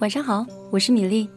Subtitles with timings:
[0.00, 1.28] 晚上好，我是米粒，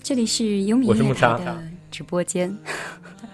[0.00, 2.56] 这里是优米音乐台的直播间，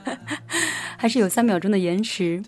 [0.97, 2.43] 还是有三秒钟的延迟。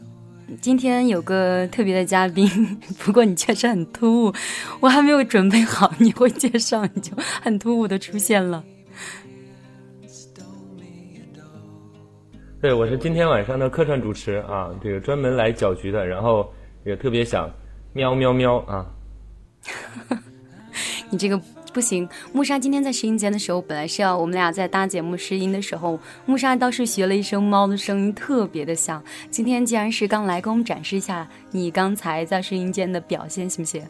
[0.62, 2.48] 今天有个特别的嘉宾，
[3.04, 4.34] 不过你确实很突兀，
[4.80, 8.64] 我还没有准备好你会介绍，你就 很突兀的出现了。
[12.62, 16.50] 对，我是今天晚上的客串主持啊，这个专门来搅局的，然后
[16.86, 17.50] 也特别想
[17.93, 18.90] 喵喵喵啊。
[21.11, 21.40] 你这个
[21.72, 22.08] 不行。
[22.32, 29.03] 木沙今天在试音间的时候，本来是要我们俩在搭节目试音的时候，木沙倒是学了一声猫的声音，特别的像。
[29.31, 33.83] 今天既然是刚来，给我们展示一下你刚才在试音间的表现，行不行？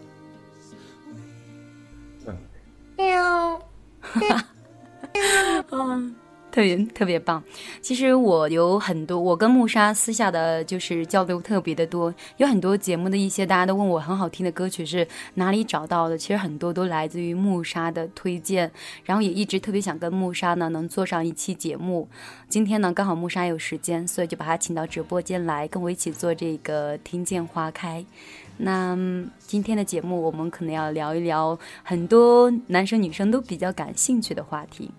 [2.96, 3.62] 喵。
[5.70, 6.14] 嗯。
[6.58, 7.40] 特别特别棒，
[7.80, 18.68] 其实我有很多，我跟木沙私下的就是交流特别的多，有很多节目的一些大家都问我很好听的歌曲是哪里找到的，其实很多都来自于木沙的推荐，
[19.04, 22.08] 然后也一直特别想跟木沙呢能做上一期节目，
[22.48, 28.04] 今天呢刚好木沙有时间，所以就把他请到直播间来跟我一起做这个听见花开。
[28.56, 28.98] 那
[29.38, 34.90] 今天的节目我们可能要聊一聊很多男生女生都比较感兴趣的话题。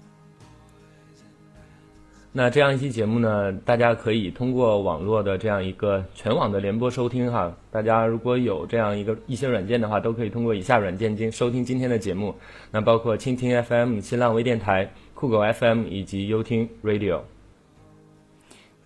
[2.32, 7.52] 那这样一期节目呢，大家可以通过网络的这样一个全网的联播收听哈。
[7.72, 12.36] 大家如果有这样一个一些软件的话，都可以通过以下软件今收听今天的节目。
[12.70, 17.22] 那包括蜻蜓 FM、新浪微电台、酷狗 FM 以及优听 Radio。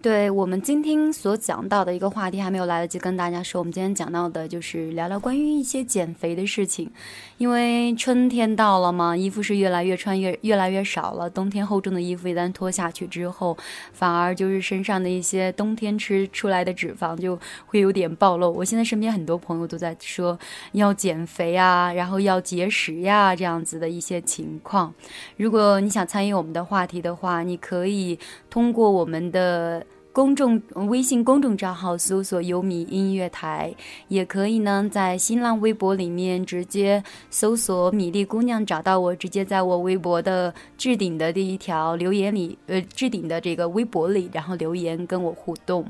[0.04, 6.92] 对我们今天所讲到的一个话题还没有来得及跟大家说，我们今天讲到的就是聊聊关于一些减肥的事情。
[7.38, 11.30] 因为春天到了嘛，衣服是越来越穿越越来越少了。
[11.30, 13.58] 冬天厚重的衣服一旦脱下去之后，
[13.94, 18.52] 反而就是身上的一些冬天吃出来的脂肪就会有点暴露。
[18.52, 20.38] 我现在身边很多朋友都在说
[20.74, 24.94] 要减肥啊，然后要节食呀这样子的一些情况。
[25.38, 28.20] 如果你想参与我们的话题的话，你可以
[28.50, 29.86] 通过我们的。
[30.14, 33.74] 公众微信公众账号搜索“优米音乐台”，
[34.10, 45.84] 也可以呢，在新浪微博里面直接搜索“米粒姑娘”找到我，直接在我微博的置顶的第一条留言里，呃，置顶的这个微博里，然后留言跟我互动。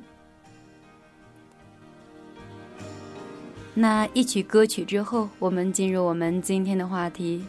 [3.74, 7.44] 那一曲歌曲之后，我们进入我们今天的话题。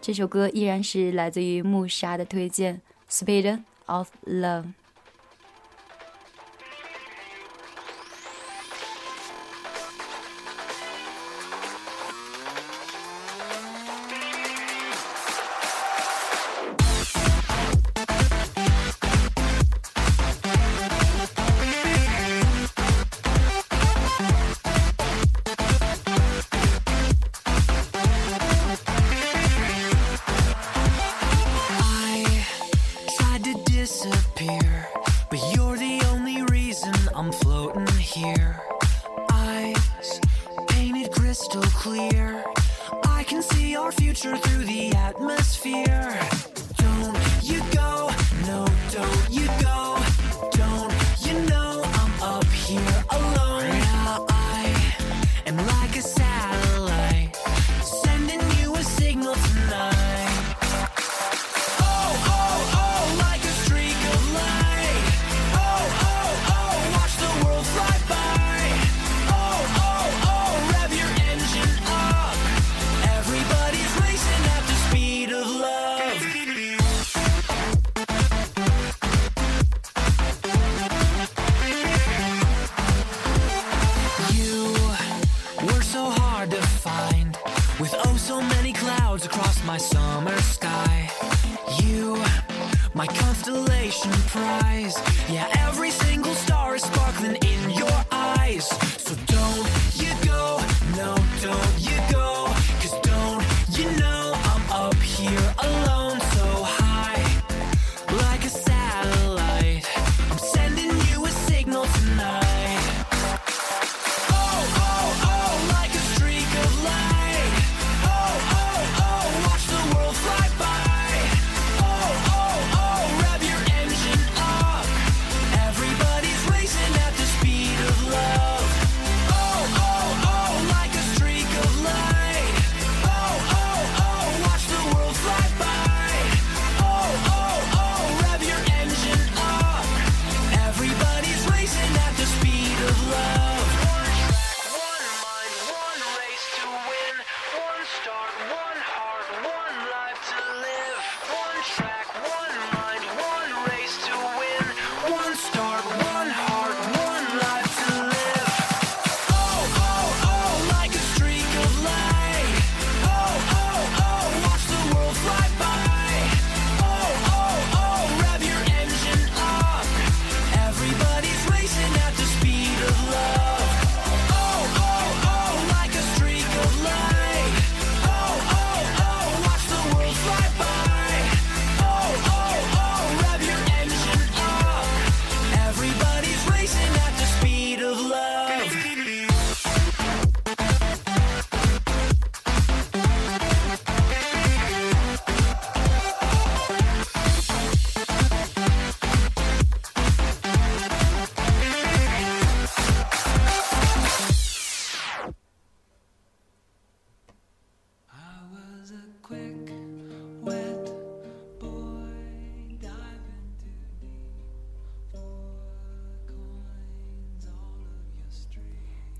[0.00, 2.80] 这首歌依然是来自于木沙的推荐，
[3.12, 4.62] 《Speed of Love》。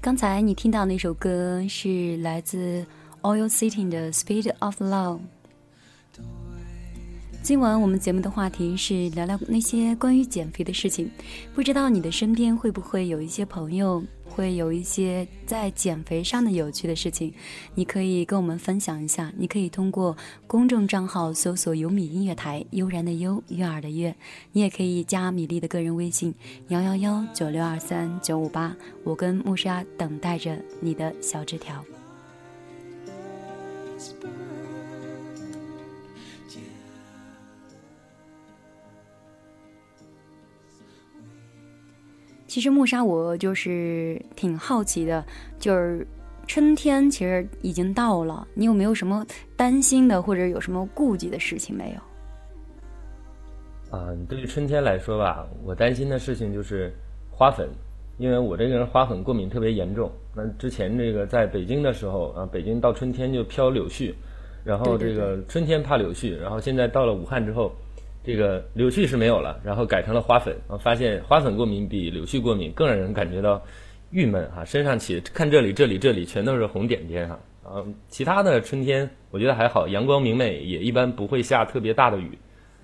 [0.09, 2.83] 刚才你听到那首歌是来自
[3.21, 5.19] Oil City 的《Speed of Love》。
[7.43, 11.11] 今晚我们节目的话题是聊聊那些关于减肥的事情。
[11.55, 14.03] 不知道你的身边会不会有一些朋友，
[14.39, 17.33] 会有一些在减肥上的有趣的事情？
[17.75, 19.33] 你可以跟我们分享一下。
[19.37, 24.15] 你可以通过公众账号搜索“尤米音乐台”，悠然的悠，悦耳的悦。
[24.53, 26.33] 你也可以加米粒的个人微信：
[26.69, 28.77] 幺幺幺九六二三九五八。
[29.03, 31.85] 我跟木沙等待着你的小纸条。
[42.49, 45.23] 其实木沙，我就是挺好奇的，
[45.59, 46.07] 就是
[46.47, 49.25] 春天其实已经到了，你有没有什么
[49.55, 53.97] 担心的或者有什么顾忌的事情没有？
[53.97, 56.91] 啊，对于春天来说吧，我担心的事情就是
[57.31, 57.69] 花粉，
[58.17, 60.11] 因为我这个人花粉过敏特别严重。
[60.35, 64.15] 那之前这个在北京的时候啊，北京到春天就飘柳絮，
[64.65, 67.71] 然后这个春天怕柳絮，然后现在到了武汉之后。
[68.29, 70.55] 这个柳絮是没有了，然后改成了花粉。
[70.67, 73.63] 我发现花粉过敏比柳絮过敏更让人感觉到
[74.11, 77.41] 郁闷哈，身上起看这里这里这里全都是红点点哈。
[77.65, 82.39] 啊，其他的春天我觉得还好，阳光明媚，也一般不会下特别大的雨。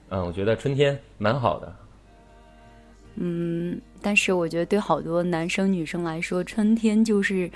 [0.08, 1.76] 嗯，我觉得春天蛮好的。
[3.16, 7.50] 嗯，但是我觉得对好多男生女生来说，春天就是。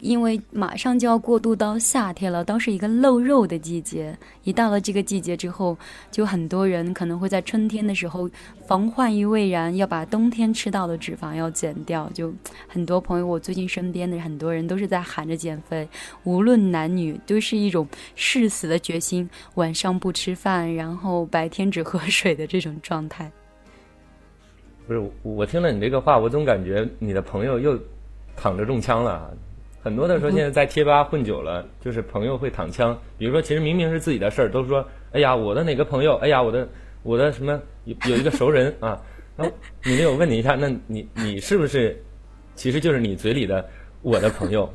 [0.00, 4.16] 因为马上就要过渡到夏天了，都是一个露肉的季节。
[4.42, 5.76] 一到了这个季节之后，
[6.10, 8.28] 就很多人可能会在春天的时候
[8.66, 12.10] 防患于未然，要把冬天吃到的脂肪要减掉。
[12.12, 12.32] 就
[12.68, 15.88] 很多朋友，我最近身边的很多人都是在喊着减肥，
[16.24, 23.30] 无论男女，都是一种誓死的决心，晚上不吃饭，然后白天只喝水的这种状态。
[24.86, 27.78] 不是我听了你这个话，我总感觉你的朋友又
[28.36, 29.34] 躺着中枪了。
[29.84, 32.98] 很多的时候，现在在贴吧混久了，就是朋友会躺枪。
[33.18, 34.82] 比如说，其实明明是自己的事儿，都说
[35.12, 36.16] ：“哎呀，我的哪个朋友？
[36.16, 36.66] 哎呀，我的
[37.02, 38.98] 我的什么有有一个熟人啊。”
[39.36, 39.44] 那
[39.84, 42.02] 你没有问你一下，那你你是不是
[42.54, 43.68] 其实就是你嘴里的
[44.00, 44.72] 我的朋友？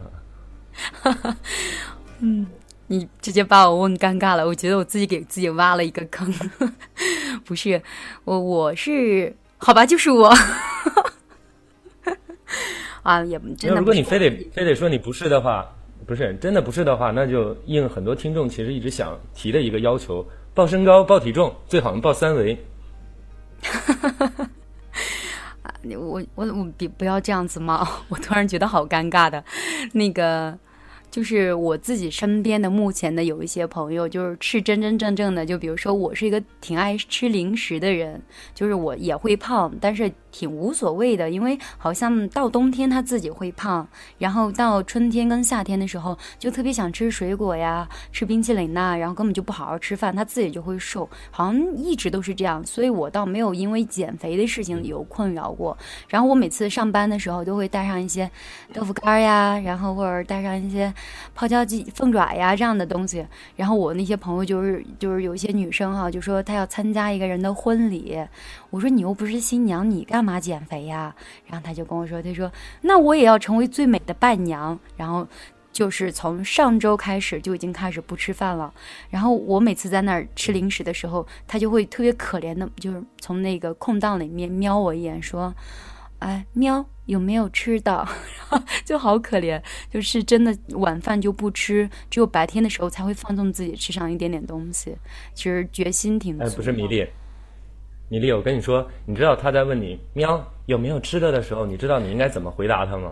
[2.19, 2.45] 嗯，
[2.85, 4.45] 你直接把我问尴尬了。
[4.45, 6.31] 我觉得我自己给自己挖了一个坑。
[7.43, 7.81] 不是
[8.25, 10.31] 我，我是好吧，就是我。
[13.03, 13.79] 啊，也真的。
[13.79, 15.65] 如果你非得非得说你不是的话，
[16.05, 22.57] 不是真的不是的话，那就应很多听众其实一直想提的一个要求：报身高、报体重，最好能报三围。
[25.61, 27.87] 啊，我我我别不要这样子嘛！
[28.09, 29.43] 我突然觉得好尴尬的，
[29.93, 30.57] 那个。
[31.11, 38.21] 就是我自己身边的目前的有一些朋友，就是吃真真正正的，就比如说我是一个挺爱吃零食的人，
[38.53, 43.87] 就是我也会胖，但是挺无所谓的，因为好像到冬天他自己会胖，
[44.19, 55.75] 然后到春天跟夏天的时候就特别想吃水果呀，吃冰淇淋呐，然后根本就不好好吃饭，他自己就会瘦，好像一直都是这样，所以我倒没有因为减肥的事情有困扰过。
[56.07, 58.29] 然后我每次上班的时候都会带上一些
[58.71, 60.93] 豆腐干呀，然后或者带上一些。
[61.35, 63.25] 泡椒鸡、凤爪呀这样的东西，
[63.55, 68.17] 然后我那些朋友就是就是有一些女生哈，就说她要参加一个人的婚礼，
[68.69, 71.15] 我说你又不是新娘，你干嘛减肥呀？
[71.47, 72.51] 然后她就跟我说，她说
[72.81, 75.27] 那我也要成为最美的伴娘，然后
[75.71, 78.73] 就是从上周开始就已经开始不吃饭了。
[79.09, 85.53] 然后我每次在那儿吃零食的时候，她就会特别可怜的，就是从那个空档里面瞄我一眼，说。
[86.19, 88.07] 哎，喵，有没有吃的？
[88.85, 94.95] 就好可怜，就是真的晚饭就不吃，只有白天的时候才会放纵自己吃上一点点东西。
[95.33, 96.39] 其实决心挺……
[96.39, 97.03] 哎，不是米粒，
[98.09, 103.11] 米粒，我跟你说，你知道他在问你喵有没有吃的的时候，你知道你应该怎么回答他吗？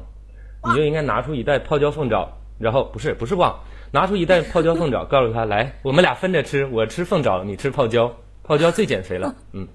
[0.66, 3.60] 你就应该拿出一袋泡椒凤爪，然后不是不是忘，
[3.92, 9.36] 拿出一袋泡椒凤爪，告诉他来，我们俩分着吃，我吃凤爪，你吃泡椒，泡椒最减肥了。
[9.54, 9.68] 嗯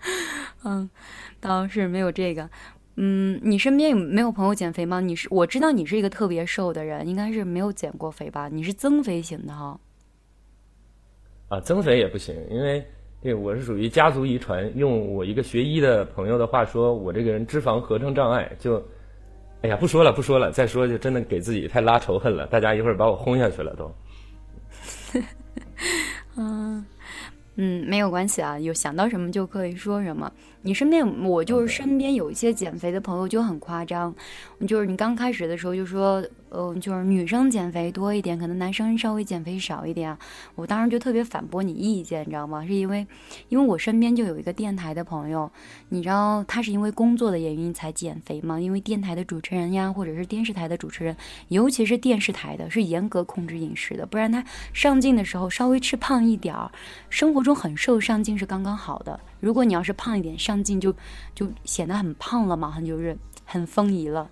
[0.64, 0.90] 嗯。
[1.40, 2.48] 倒是没有这个，
[2.96, 5.00] 嗯，你身边有没有朋友减肥吗？
[5.00, 8.48] 你是我知道你是一个特别瘦的人，应该是没有减过肥吧？
[8.48, 9.80] 你是增肥型的哈？
[11.48, 12.84] 啊，增肥也不行，因为
[13.22, 14.70] 对我是属于家族遗传。
[14.76, 18.76] 用我一个学医的朋友的话说，我这个人脂肪合成障碍，就，
[19.62, 22.46] 哎呀，不说了，不说了，再说就真的给自己太拉仇恨了。
[22.46, 23.94] 大家一会儿把我轰下去了都。
[27.56, 27.82] 嗯。
[27.82, 30.32] 嗯，没有关系啊，有想到什么就可以说什么。
[30.62, 34.14] 你身边，我就是身边有一些减肥的朋友就很夸张，
[34.66, 36.24] 就是你刚开始的时候就说。
[36.54, 40.16] 嗯，就是女生减肥多一点，可能男生稍微减肥少一点。
[40.54, 42.66] 我当时就特别反驳你意见，你知道吗？
[42.66, 43.06] 是因为，
[43.48, 45.50] 因为我身边就有一个电台的朋友，
[45.88, 48.60] 你知道他是因为工作的原因才减肥吗？
[48.60, 51.16] 因为电台的主持人呀，或者是电视台的主持人，
[51.48, 54.44] 尤其是电视台的，是严格控制饮食的，不然他
[54.74, 56.70] 上镜的时候稍微吃胖一点儿，
[57.08, 59.18] 生活中很瘦，上镜是刚刚好的。
[59.40, 60.94] 如果你要是胖一点，上镜就
[61.34, 63.16] 就显得很胖了嘛，很就是
[63.46, 64.28] 很丰腴了。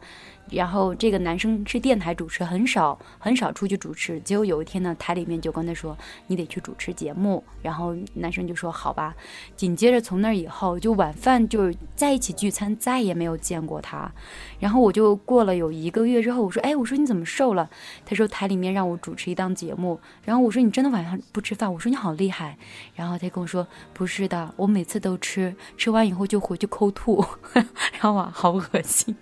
[0.51, 4.19] 然后这个男生是电台主持，很少很少出去主持。
[4.21, 9.15] 结果有一天呢，台里面就跟他说：“你得去主持节目。”然后男生就说：“好吧。”
[9.57, 14.11] 紧接着从那以后，就晚饭就在一起聚餐，再也没有见过他。
[14.59, 17.71] 然后我就过了有一个月之后，我说：“哎，我说你怎么瘦了？”
[18.05, 22.59] 他说：“台里面让我主持一档节目。”然后我说：“你真的晚上不吃饭？”我说：“你好厉害。”
[22.95, 29.15] 然后他跟我说：“不是的，我每次都吃，吃完以后就回去抠吐。”然后啊，好恶心。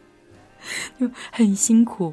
[0.98, 2.12] 就很辛苦，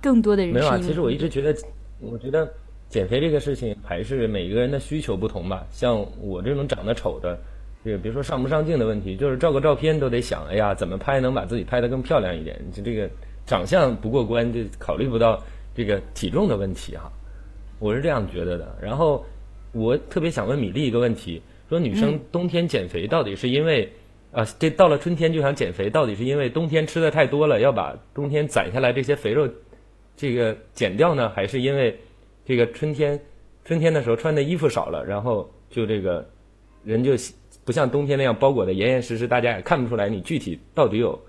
[0.00, 0.78] 更多的人没有啊。
[0.78, 1.54] 其实我一直觉得，
[2.00, 2.50] 我觉得
[2.88, 5.66] 减肥这个事情还是每个人的需求不同吧。
[5.70, 7.38] 像我这种长得丑的，
[7.84, 12.58] 这个别说上不上镜的问题，就是照个照片都得想，哎呀，怎么拍能把自己拍得更漂亮一点？
[12.72, 13.08] 就这个
[13.46, 15.42] 长相不过关，就考虑不到
[15.74, 17.10] 这个体重的问题哈。
[17.78, 18.76] 我是这样觉得的。
[18.80, 19.24] 然后
[19.72, 23.92] 我特别想问米粒一个问题：说女生冬天减肥到底是因为？
[24.32, 29.46] 啊，这到了春天就想减肥，到底是因为冬天吃的太多了，要把冬天攒下来这些肥肉，
[30.16, 32.00] 这个减掉呢，还是因为
[32.42, 33.20] 这个春天
[33.62, 36.26] 春天的时候穿的衣服少了，然后就这个
[36.82, 37.12] 人就
[37.62, 41.20] 不像冬天那样包裹的严严实实，大家也看不出来你具体到底有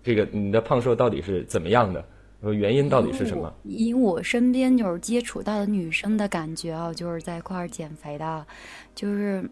[0.00, 2.04] 这个你的胖瘦到底是怎么样的，
[2.52, 3.52] 原因到底是什么？
[3.64, 8.46] 以我身边就是接触到的女生的感觉啊，就是在一块儿减肥的，
[8.94, 9.44] 就是。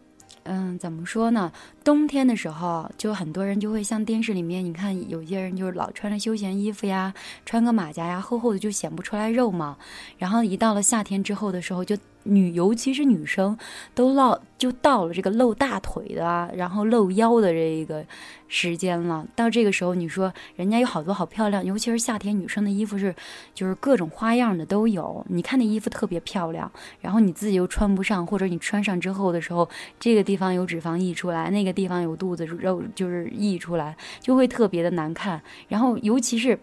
[0.44, 1.50] 嗯，怎么说呢？
[1.82, 7.12] 冬天的时候，就很多人就会像电视里面，你看有些人就是老穿着休闲衣服呀，
[7.44, 9.76] 穿个马甲呀，厚厚的就显不出来肉嘛。
[10.18, 11.96] 然后一到了夏天之后的时候，就
[12.26, 13.56] 女尤其是女生
[13.94, 18.04] 都露，就到了这个露大腿的，然后露腰的这一个。
[18.48, 23.12] 时间了，到这个时候，你说人家有好多好漂亮，尤其是夏天，女生的衣服是
[23.52, 25.26] 就是各种花样的都有。
[25.28, 29.68] 你看那衣服特别漂亮，然后你自己又穿不上，或者你穿上之后的时候，
[29.98, 35.42] 这个地方有脂肪溢出来，那个地方有肚子肉就是溢出来，就会特别的难看。
[35.66, 36.56] 然后尤其是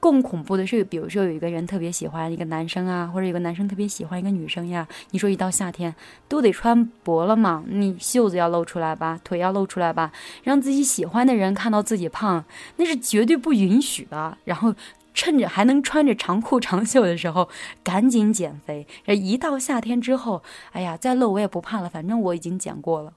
[0.00, 5.94] 更恐怖的是，比如说有一个人特别喜欢一个男生啊，或者有个男生特别喜欢一个女生呀，你说一到夏天
[6.28, 10.10] 都得穿薄了嘛，你袖子要露出来吧，腿要露出来吧，
[10.42, 11.28] 让自己喜欢。
[11.28, 12.44] 的人看到自己胖，
[12.76, 14.38] 那是绝对不允许的。
[14.44, 14.74] 然后
[15.12, 17.48] 趁着还能穿着长裤长袖的时候，
[17.84, 18.86] 赶紧减肥。
[19.04, 23.12] 这一到夏天之后，哎呀，再露我也不怕了，反正我已经减过了，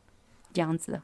[0.52, 1.00] 这样子。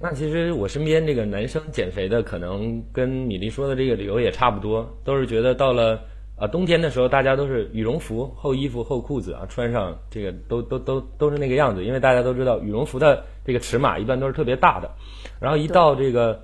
[0.00, 6.00] 那其实我身边这个男生减肥的，可能跟米粒说的这个理由也差不多，都是觉得到了。
[6.42, 14.90] 啊，冬天的时候大家都是羽绒服、厚衣服、厚裤子啊，穿上这个都都都都是那个样子，因为大家都知道羽绒服的这个尺码一般都是特别大的。
[15.40, 16.42] 然后一到这个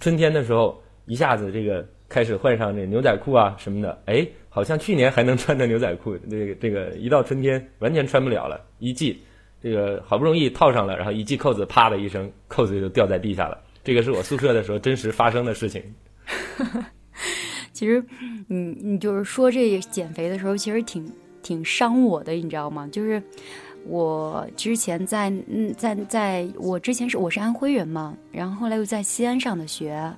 [0.00, 8.58] 春天的时候，一下子这个开始换上这牛仔裤啊什么的，哎，好像去年还能穿着牛仔裤，这个这个一到春天完全穿不了了。
[8.78, 9.22] 一系
[9.62, 13.58] 这个好不容易套上了，然后一系扣子，啪的一声，扣子就掉在地下了。
[13.84, 15.82] 这个是我宿舍的时候真实发生的事情。
[17.78, 18.04] 其实，
[18.48, 21.08] 你你就是说这减肥的时候，其实挺
[21.44, 22.88] 挺伤我的，你知道吗？
[22.90, 23.22] 就是
[23.86, 30.12] 我之前在嗯在在我之前是我是安徽人嘛，然后后来又在西安上的学。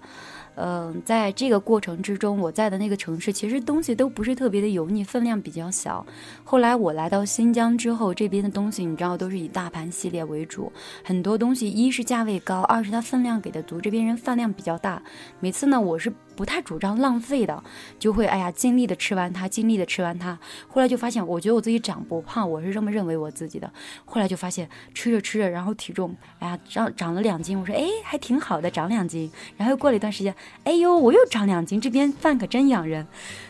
[0.56, 6.04] 嗯，在这个过程之中，我在的那个城市其实东西都不是特别的油腻，分量比较小。
[6.44, 10.70] 后来我来到新疆之后，这边的东西你知道都是以大盘系列为主，
[11.02, 15.02] 很多东西一是价位高，二是它分量给的足，这边人饭量比较大。
[15.38, 17.62] 每次呢，我是不太主张浪费的，
[17.98, 20.38] 就会哎呀尽力的吃完它，尽力的吃完它。
[20.68, 23.70] 后来就发现，我觉得我自己长不胖，我是这么认为我自己的。
[24.06, 29.30] 后来就发现吃着吃着，然后体重哎呀长长了两斤，我说哎还挺好的，长两斤。
[29.58, 30.34] 然后过了一段时间。
[30.64, 33.06] 哎呦，我又长两斤，这边饭可真养人。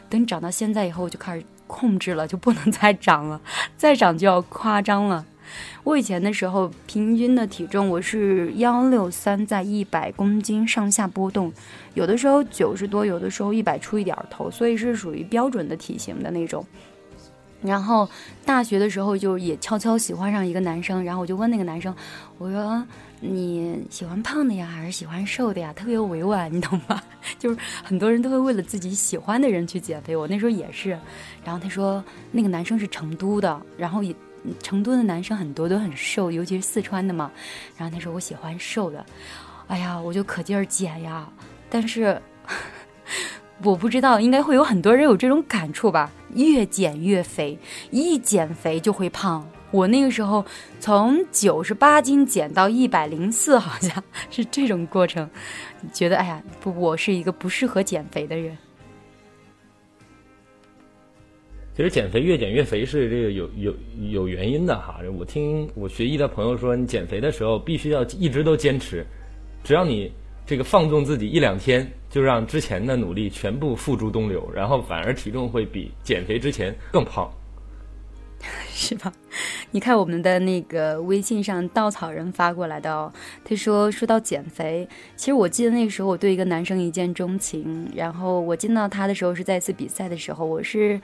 [0.08, 3.40] 等长到现在以后，我就开始控制了，就不能再长了，
[3.76, 5.24] 再长就要夸张了。
[5.84, 11.52] 我以前的时候，平均的体重我是幺六三，在一百公斤上下波动，
[11.94, 16.64] 有的时候九十多，有的时候一百出一点头，所以是属于标准的体型的那种。
[17.62, 18.08] 然后
[18.44, 21.94] 大学的时候，就也悄悄喜欢上一个男生，然后我就问那个男生，
[22.38, 22.84] 我说。
[23.22, 25.70] 你喜欢胖的呀，还是喜欢瘦的呀？
[25.74, 27.02] 特别委婉，你懂吗？
[27.38, 30.16] 就是很多人都会为了自己喜欢的人去减肥。
[30.16, 30.98] 我那时候也是。
[31.44, 32.02] 然后他说
[32.32, 34.16] 那个男生是成都的，然后也
[34.62, 37.30] 成都的男生很多都很瘦，尤其是四川的嘛。
[37.76, 39.04] 然后他说我喜欢瘦的，
[39.68, 41.28] 哎呀，我就可劲儿减呀。
[41.68, 42.20] 但是
[43.62, 46.10] 我不知道，应该会有很多人有这种感触吧？
[46.34, 47.58] 越减越肥，
[47.90, 49.46] 一减肥就会胖。
[49.70, 50.44] 我那个时候
[50.80, 55.28] 从九十八斤减到一百零四，好像是这种过程。
[55.92, 58.56] 觉得哎呀，不，我是一个不适合减肥的人。
[61.80, 63.74] 其实减肥越减越肥是这个有有
[64.10, 65.00] 有原因的哈。
[65.18, 69.02] 我听我学医的朋友说，你减肥的时候必须要一直都坚持，
[69.64, 70.12] 只要你
[70.44, 77.32] 这个放纵自己一两天，就让之前的努力全部付诸东流，然后反而体重会比减肥之前更胖。
[78.68, 79.10] 是吧？
[79.70, 83.10] 你看我们的那个微信上稻草人发过来的哦，
[83.42, 91.00] 他说说到减肥，其实我记得那个时候我对一个男生一见钟情，然后我见到他的时候是在一次比赛的时候，我是，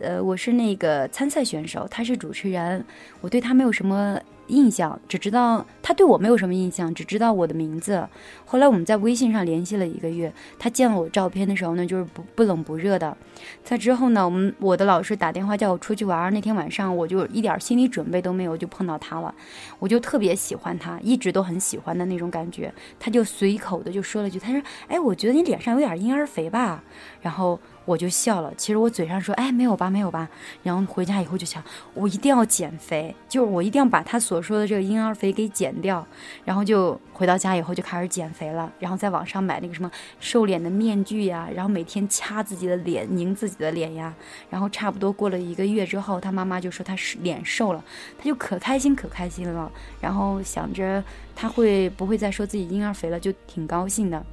[0.00, 2.84] 呃，我是那个参赛选手，他是主持人，
[3.20, 4.20] 我对他没有什么。
[4.48, 8.06] 印象只知道他对我没有什么印象，只知道我的名字。
[8.44, 13.16] 后来我们在微信上联系了一个月，他见了我照片的时候呢，就是不不冷不热的。
[13.64, 19.32] 在之后呢，我们我的老师打电话叫我出去玩，那天晚上我就一点心理准备都没有就碰到他了，
[19.78, 22.70] 我就特别喜欢他，一直都很喜欢的那种感觉。
[22.98, 26.82] 他就随口的就说了句，他说：“哎，我觉得你脸上有点婴儿肥吧。”
[27.22, 27.58] 然后。
[27.84, 30.28] 我就笑了，其实我嘴上说，哎，没有吧，没有吧。
[30.62, 31.60] 然后回家以后就想，
[31.94, 36.06] 我一定要减肥，就是我一定要把他所说的这个婴儿肥给减掉。
[36.44, 44.14] 然后就回到家以后就开始减肥了，然后在网上买那个什么瘦脸的面具呀，然后每天掐自己的脸，拧自己的脸呀。
[44.48, 47.82] 然后差不多过了一个月之后，他妈妈就说他是脸瘦了，
[48.16, 49.68] 他就可开心可开心了。
[50.00, 51.02] 然后想着
[51.34, 54.24] 他会不会再说自己婴儿肥了，就挺高兴的。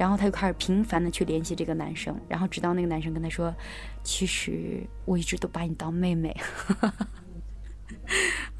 [0.00, 3.54] 然后他就开始频繁的去联系这个男生，然后直到那个男生跟他说
[4.02, 6.34] ：“其实我一直都把你当妹妹。”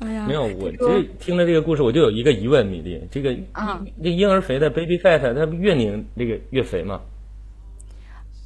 [0.01, 7.01] 哎呀，没有，我这听了这个故事，我就有一个疑问，米粒，这个啊，这婴儿肥的 baby fat，它越拧这个越肥吗？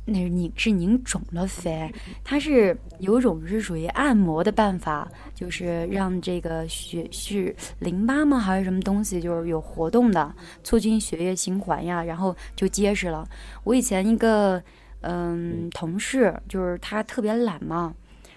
[0.07, 1.90] 那是拧是拧肿了肥，
[2.23, 13.27] 它是有种是属于按摩的办法，就是让这个血是淋巴吗还是什么东西，就是有活动的，促进血液循环呀，然后就结实了。
[13.64, 14.62] 我以前一个
[15.01, 17.95] 嗯同事，就是他特别懒嘛，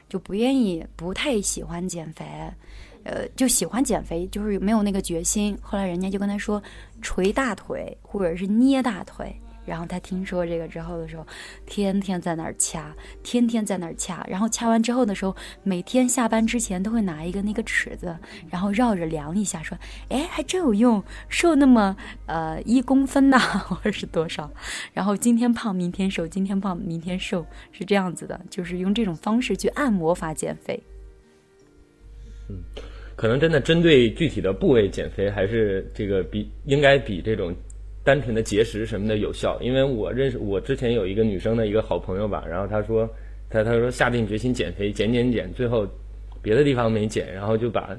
[0.08, 2.26] 就不愿意不太喜欢减肥，
[3.04, 5.58] 呃，就喜欢减肥，就是没有那个决心。
[5.62, 6.64] 后来人家就跟他说
[7.02, 9.36] 捶大腿或者是捏大腿。
[9.68, 11.28] 然后他听说这个之后的时候，
[11.66, 14.26] 天天在那儿掐，天天在那儿掐。
[14.30, 18.18] 然后掐完之后的时候，每天下班之前都会拿一个那个尺子，
[18.50, 19.78] 然后绕着量一下，说
[20.10, 21.96] ：“哎，还真有用，瘦那么
[22.28, 24.50] 呃一公分呐， 或者是多少？
[24.94, 30.82] 然后今天胖，明天瘦；今天胖，明天瘦，是这样子的，就是用这种方式去按摩法减肥。
[32.50, 32.64] 嗯，
[33.18, 37.54] 可能真的针对具体的部位减肥，还是这个比应该比这种。
[38.08, 43.06] 单纯的节食什么的有效，因为我认识我之前有一个女生的一个好朋友吧，然后她说，
[43.50, 45.86] 她她说下定决心减肥，减减减，最后
[46.42, 47.94] 别的地方没减，然后就把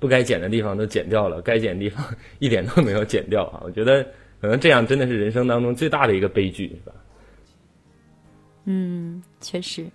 [0.00, 2.04] 不该减的地方都减掉了，该减的地方
[2.40, 3.62] 一点都没有减掉啊！
[3.64, 4.02] 我觉得
[4.40, 6.92] 可能这样真的是人生当中最大的一个悲剧，是吧？
[8.64, 9.86] 嗯，确实。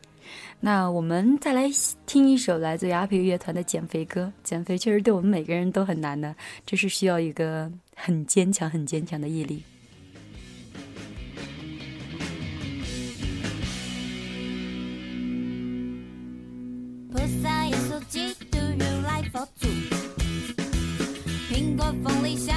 [0.59, 1.69] 那我们再来
[2.05, 4.31] 听一首来自阿皮乐团的减肥歌。
[4.43, 7.71] 减肥确实对我们每个人都很难的，这是需要一个。
[7.99, 9.63] 很坚强，很坚强的毅力。
[21.49, 22.55] 苹果、凤梨、香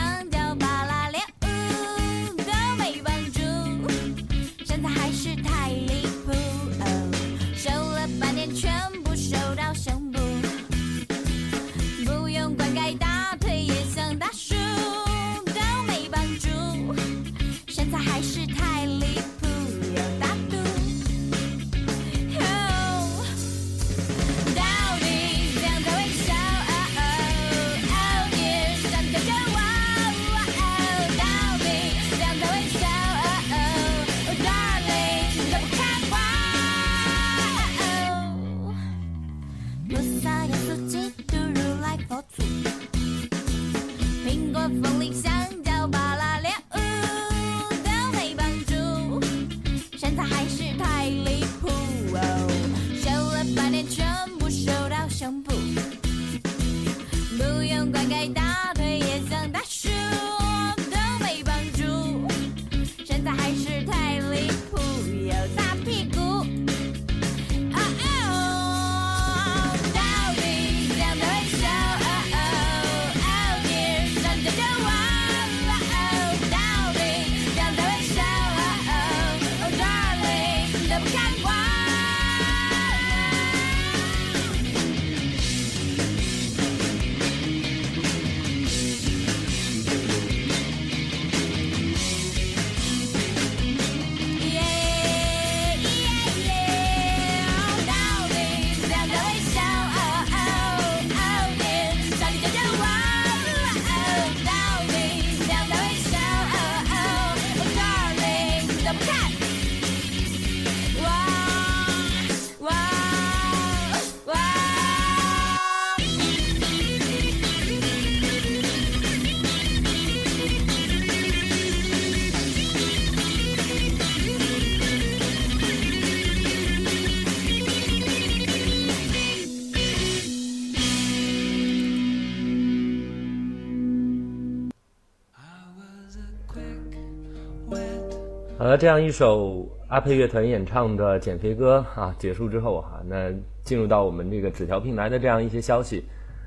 [138.71, 143.33] 好了，这样一首阿佩乐团演唱的减肥歌啊结束之后哈，那
[143.65, 146.05] 进入到我们这个纸条平台的这样一些消息。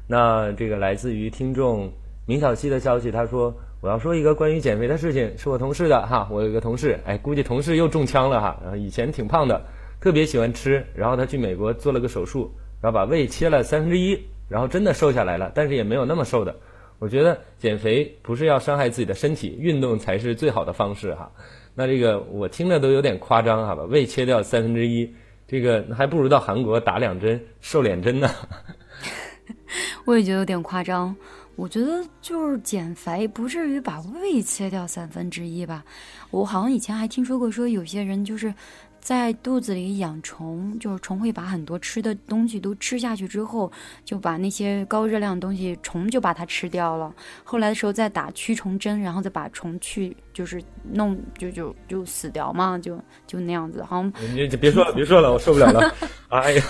[0.07, 1.91] 那这个来自于听众
[2.25, 9.61] 明小溪的消息，他说我要说一个关于减肥的事情，是我同事的哈，我有一个同事，哎，估计同事又中枪了哈，然后以前挺胖的，
[9.99, 12.49] 特别喜欢吃，然后他去美国做了个手术，
[12.81, 16.55] 然后把胃切了三分之一，然后真的瘦下来了，但是也没有那么瘦的。
[16.99, 21.29] 我觉得减肥不是要伤害自己的身体，运动才是最好的方式哈。
[21.75, 25.11] 那这个我听着都有点夸张好吧胃切掉三分之一，
[25.47, 28.29] 这个还不如到韩国打两针瘦脸针呢。
[30.05, 31.15] 我也觉得有点夸张。
[31.55, 35.85] 我觉得就是减肥不至于把胃切掉三分之一吧。
[36.31, 38.53] 我好像以前还听说过，说有些人就是。
[39.03, 43.69] 在肚子里养虫，就是虫会把很多吃的东西都吃下去之后，
[44.05, 47.13] 就把那些高热量的东西，虫就把它吃掉了。
[47.43, 50.63] 后来的时候再打驱虫针，然后再把虫去，就是
[50.93, 53.83] 弄就就就死掉嘛，就就那样子。
[53.83, 54.01] 好，
[54.33, 55.93] 你别说了，别说了，我受不了了。
[56.31, 56.63] 哎呀，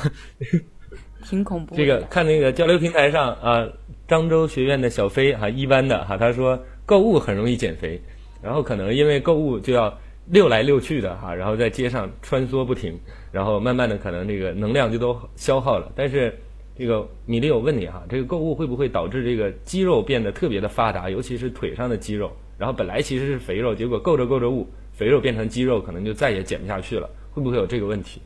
[1.24, 1.76] 挺恐怖。
[1.76, 3.64] 这个看那个交流平台上啊，
[4.08, 8.02] 漳州学院的小飞哈，一班的哈，他说购物很容易减肥，
[8.42, 9.96] 然后可能因为购物就要。
[10.28, 12.98] 溜来溜去的哈，然后在街上穿梭不停，
[13.32, 15.92] 然后慢慢的可能这个能量就都消耗了。
[15.96, 16.34] 但是
[16.78, 22.32] 这个米粒，我问你哈，这个购物会不会导致这个肌肉变得特别的发达，尤其是腿上的肌肉？
[22.58, 27.10] 然后本来其实是肥肉，结果够着够着物，肥肉变成肌肉，可能就再也减不下去了。
[27.32, 28.22] 会不会有这个问题？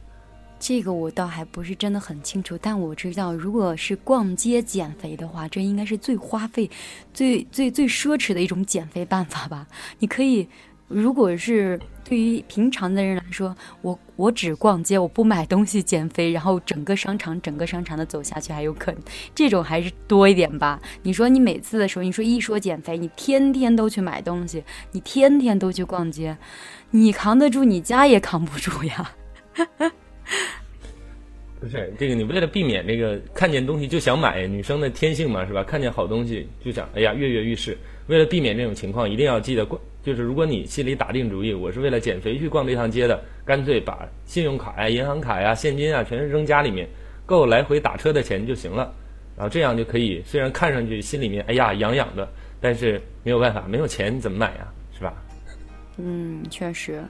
[0.60, 6.70] 这个我倒还不是真的很清楚，但我知道，如果是逛街减肥的话，这应该是最花费、
[7.14, 9.68] 最最最奢侈的一种减肥办法吧？
[10.00, 10.48] 你可以。
[10.88, 19.02] 如果是对于平常的人来说，我我只逛街，我不买东西减肥，然后整个商场整个商场的走下去还有可能，
[19.36, 20.82] 这种还是多一点吧。
[21.04, 26.38] 你说你每次的时候，你说一说减肥，你天天都去买东西，你天天都去逛街，
[26.92, 29.12] 你扛得住，你家也扛不住呀。
[31.60, 35.64] 不是这个，你为了避免这个看见东西就想买，女生的天性嘛，是吧？
[35.64, 37.78] 看见好东西就想，哎呀，跃跃欲试。
[38.06, 39.82] 为了避免这种情况，一定要记得逛。
[40.08, 46.88] 就是如果你心里打定主意，我是为了减肥去逛这趟街的，干脆把信用卡呀、银行卡呀、现金啊，全是扔家里面，
[47.26, 48.94] 够来回打车的钱就行了。
[49.36, 52.26] 然后这样就可以，虽然看上去心里面哎呀痒痒的，
[52.62, 54.72] 但是没有办法，没有钱怎么买呀？
[54.98, 55.14] 是吧？
[55.98, 57.04] 嗯，确实。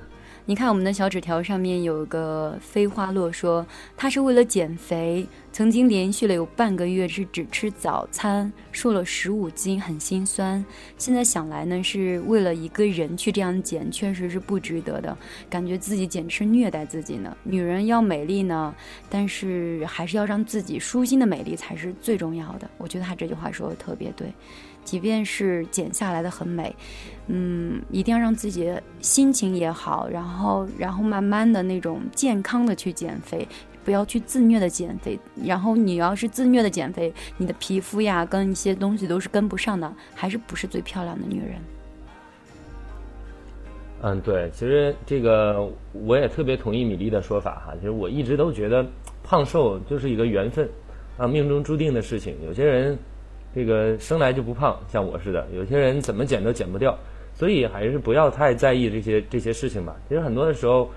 [0.50, 10.64] 你看我们的小纸条上面有个飞花落说，他是为了减肥，曾经连续了有半个月是只吃早餐，瘦了十五斤，很心酸。
[10.98, 15.18] 现在想来呢，是为了一个人去这样减，确实是不值得的，
[15.50, 17.36] 感觉自己简直是虐待自己呢。
[17.44, 18.74] 女人要美丽呢，
[19.10, 22.70] 但是还是要让自己舒心的美丽才是最重要的。
[22.78, 24.32] 我觉得他这句话说的特别对。
[24.88, 26.74] 即便是减下来的很美，
[27.28, 33.46] 嗯，一定要让自己心情也好，然后，然后慢慢的那种健康的去减肥，
[33.84, 35.20] 不要去自虐的减肥。
[35.44, 41.56] 然后你要是自虐的减肥，你的皮肤呀跟一些东西都是跟不上的，还是不是最漂亮的女人。
[44.04, 47.74] 嗯，对，其实这个我也特别同意米粒的说法哈。
[47.76, 48.86] 其实我一直都觉得
[49.22, 50.70] 胖瘦就是一个缘分
[51.18, 52.38] 啊，命中注定的事情。
[52.46, 52.98] 有些人。
[53.58, 56.96] 这个生来就不胖，像我似的，有些人怎么减都减不掉，
[57.34, 59.96] 所以还是不要太在意这些这些事情吧。
[60.08, 60.88] 其实很多的时候，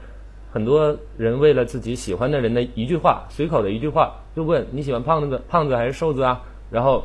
[0.52, 6.38] 很多人为了自己喜欢的人的一句话，随口的一句话，就问你喜欢胖子胖子还是瘦子啊？
[6.70, 7.02] 然后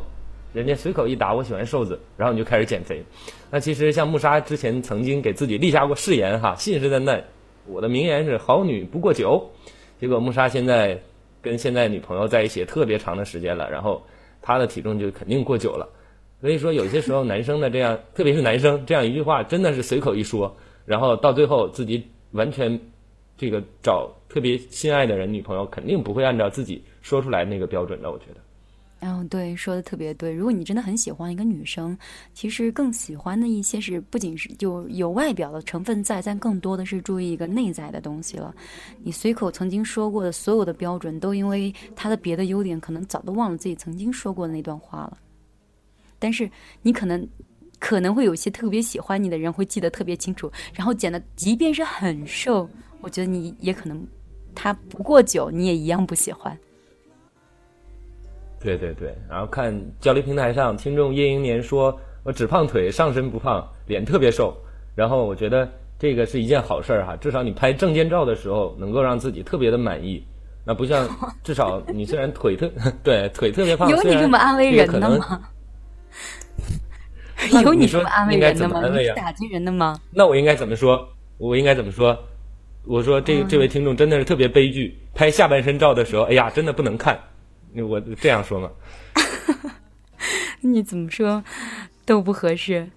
[0.52, 3.02] 人家随口一答，我喜欢瘦子，然后你就开始减肥。
[3.50, 7.22] 那其实像穆沙之前曾经给自己立下过誓言哈，信誓旦旦，
[7.66, 9.42] 我的名言是好女不过九。
[10.02, 11.00] 结果穆沙现在
[11.42, 14.06] 跟现在女朋友在一起特别长的时间了，然后。
[14.46, 15.90] 他的体重就肯定过久了，
[16.40, 20.56] 所以说有些时候男生的这样，特别是男生这样一句话，真的是随口一说，
[20.86, 22.80] 然后到最后自己完全
[23.40, 28.45] 这个找特别心爱的人女朋友，肯定不会按照自己说出来那个标准的，我觉得。
[29.02, 30.34] 嗯，对，说的特别对。
[30.34, 31.96] 如果你真的很喜欢一个女生，
[32.34, 38.56] 其实更喜欢的一些是不仅是就有外表的成分在，但更多的是注意一个内在的东西了。
[39.04, 45.18] 你随口曾经说过的所有的标准，都因为她的别的优点，可能早都忘了自己曾经说过的那段话了。
[46.18, 46.50] 但是
[46.82, 47.28] 你可能
[47.78, 52.68] 可能会有些特别喜欢你的人会记得特别清楚，然后减的即便是很瘦，
[53.02, 54.04] 我觉得你也可能
[54.56, 56.58] 他不过久，你也一样不喜欢。
[58.60, 64.56] 对对对，然后看交流平台上听众叶英年说：“我只胖腿，上身不胖，脸特别瘦。”
[64.96, 70.26] 然后我觉得这个是一件好事儿哈， 至少你拍证件照的时候能够让自己特别的满意。
[70.66, 71.08] 那不像，
[71.44, 72.72] 至少你虽然腿特
[73.04, 75.42] 对腿特别胖，有你这么安慰人的吗？
[77.64, 78.82] 有你这么安慰人的吗？
[79.16, 80.00] 打击人的吗？
[80.12, 81.08] 那我应该怎么说？
[81.38, 82.18] 我应该怎么说？
[82.88, 87.20] 我说这这位听众真的是特别悲剧，拍下半身照的时候，哎呀，真的不能看。
[87.82, 88.70] 我这样说吗？
[90.62, 91.44] 你怎么说
[92.06, 92.90] 都不合适，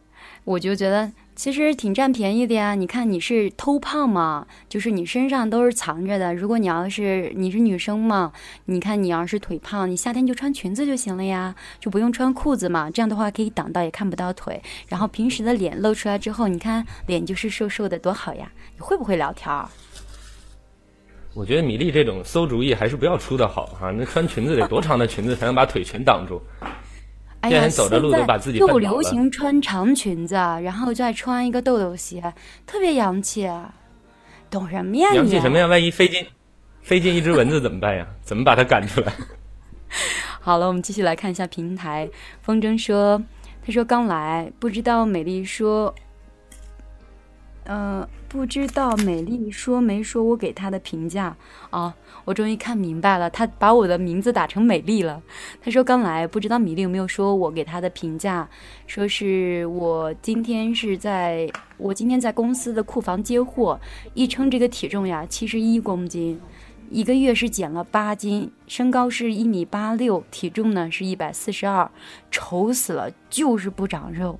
[0.45, 1.12] 我就觉得。
[1.38, 2.75] 其实挺占便宜的呀！
[2.75, 6.35] 你看你是偷胖嘛，就是你身上都是藏着的。
[6.35, 8.33] 如果你要是你是女生嘛，
[8.64, 12.91] 你看你要是腿胖，你夏天就穿裙子就行了呀，就不用穿裤子嘛。
[12.91, 18.51] 这样的话可以挡到也看不到腿，然后平时的脸露出来之后，你看脸就是瘦瘦的，多好呀！
[18.75, 19.49] 你会不会聊天？
[21.38, 23.92] 我觉得米粒这种馊主意还是不要出的好哈。
[23.92, 26.42] 那穿裙子得多长的裙子才能把腿全挡住？
[27.42, 32.35] 哎呀，走着路都把自己又流行穿长裙子，然后再穿一个豆豆鞋，
[32.66, 33.46] 特别洋气。
[33.46, 33.72] 啊
[34.51, 35.16] 懂什么呀你？
[35.16, 35.66] 洋气什么呀？
[35.68, 36.27] 万一飞进
[36.83, 38.05] 飞进一只蚊子怎么办呀？
[38.20, 39.12] 怎么把它赶出来？
[40.40, 42.09] 好了，我们继续来看一下平台。
[42.42, 43.22] 风筝说
[43.64, 45.94] ：“他说刚来，不知道美丽说。”
[47.70, 51.35] 嗯，不知道美丽说没说我给她的评价
[51.71, 51.95] 啊？
[52.27, 55.23] 我终于看明白了，她把我的名字打成美丽了。
[55.62, 58.47] 她说刚来，不知道米粒有没有说我给她的评价，
[58.87, 63.81] 说是我今天是在我今天在公司的库房接货，
[64.12, 66.38] 一称这个体重呀，七十一公斤，
[66.91, 71.91] 一个月是减了八斤，身高是一米八六，体重呢是一百四十二，
[72.31, 74.38] 丑死了，就是不长肉。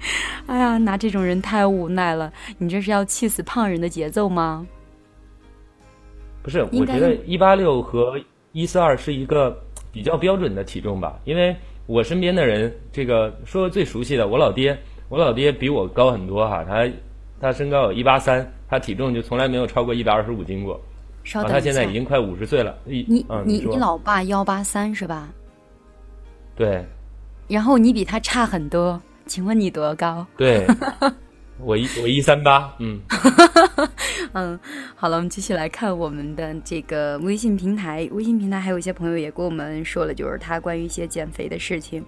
[0.46, 2.32] 哎呀，拿这种人太无奈了！
[2.58, 4.66] 你这是要气死胖人的节奏吗？
[6.42, 8.18] 不是，我觉得一八六和
[8.52, 9.56] 一四二是一个
[9.92, 11.18] 比较标准的体重吧。
[11.24, 11.54] 因为
[11.86, 14.76] 我身边的人，这个说最熟悉的，我老爹，
[15.08, 16.88] 我老爹比我高很多哈，他
[17.40, 20.80] 他身高有一八三，他体重就从来没有超过一百二十五斤过。
[21.22, 22.74] 稍等他现在已经快五十岁了。
[22.84, 25.28] 你你你老爸幺八三是吧？
[26.56, 26.82] 对。
[27.46, 29.00] 然后你比他差很多。
[29.30, 30.26] 请问你多高？
[30.36, 30.66] 对，
[31.60, 33.00] 我一我一三八，嗯，
[34.34, 34.58] 嗯，
[34.96, 38.08] 好了，我们继续来看我们的这个微信平台。
[38.10, 42.04] 微信平台还有一些朋友也跟我们说了，就是他关于一些减肥的事情。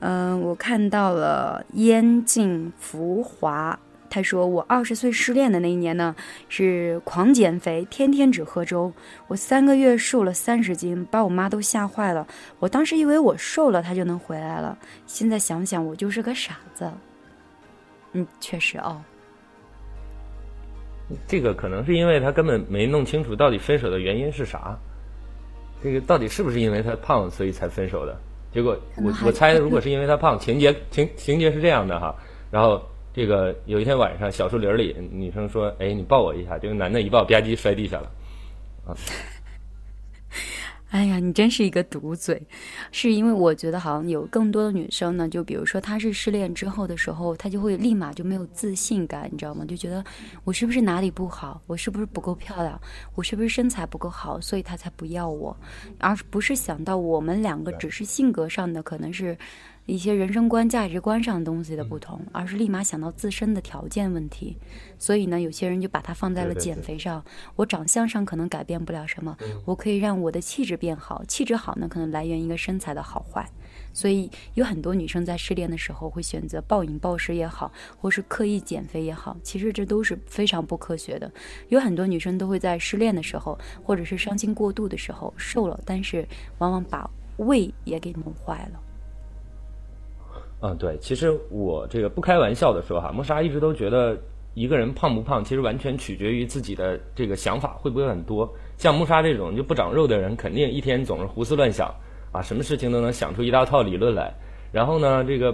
[0.00, 3.78] 嗯，我看到了烟静浮华。
[4.14, 6.14] 他说：“我二十岁失恋的那一年呢，
[6.50, 8.92] 是狂减肥，天天只喝粥。
[9.26, 12.26] 我三个月瘦了三十斤，把我妈都吓坏了。
[12.58, 14.76] 我当时以为我瘦了，她就能回来了。
[15.06, 16.92] 现在想想，我就是个傻子。
[18.12, 19.00] 嗯，确实哦。
[21.26, 24.78] 这个可能是因为他根本没弄清楚到底分手的原因是啥。
[25.82, 28.14] 这个到底是不是因为他胖，所以才分手的？
[28.52, 32.14] 结果我我猜，如果是因为他胖，情节情情节是这样的哈，
[32.50, 32.78] 然后。”
[33.14, 38.10] 这个有一天晚上，小树林里，女生说：“哎，你抱我一下。”这个男的一抱，吧唧摔地下了。
[38.86, 38.96] 啊！
[40.88, 42.42] 哎呀，你真是一个毒嘴！
[42.90, 49.64] 是因为我觉得好像有更多的女生呢，就比如说她是失恋之后的时候，她就会立马就没有自信感，你知道吗？
[49.66, 50.04] 就觉得
[50.44, 51.62] 我是不是哪里不好？
[51.66, 52.78] 我是不是不够漂亮？
[53.14, 54.38] 我是不是身材不够好？
[54.40, 55.56] 所以她才不要我，
[55.98, 59.36] 而不是想到我们两个只是性格上的可能是。
[59.84, 64.56] 一些人生观、价值观上的东西的不同，而是立马想到自身的条件问题。
[64.96, 67.24] 所以呢，有些人就把它放在了减肥上。
[67.56, 71.24] 我长相上可能改变不了什么，我可以让我的气质变好。
[71.24, 73.48] 气质好呢，可能来源一个身材的好坏。
[73.92, 81.30] 所以有很多女生在失恋的时候会选择暴饮暴食也好，或是刻意减肥也好，其实这都是非常不科学的。
[81.68, 86.26] 有很多女生都会在失恋的时候，或者是伤心过度的时候瘦了，但是
[86.58, 88.80] 往往把胃也给弄坏了。
[90.64, 94.16] 嗯，对，其实我这个不开玩笑的说哈，莫莎一直都觉得
[94.54, 98.48] 一个人胖不胖，其实完全取决于自己的这个想法会不会很多。
[98.78, 101.92] 像穆莎这种就不长肉的人，肯定一天总是胡思乱想
[102.30, 104.32] 啊，什么事情都能想出一大套理论来。
[104.70, 105.52] 然后呢，这个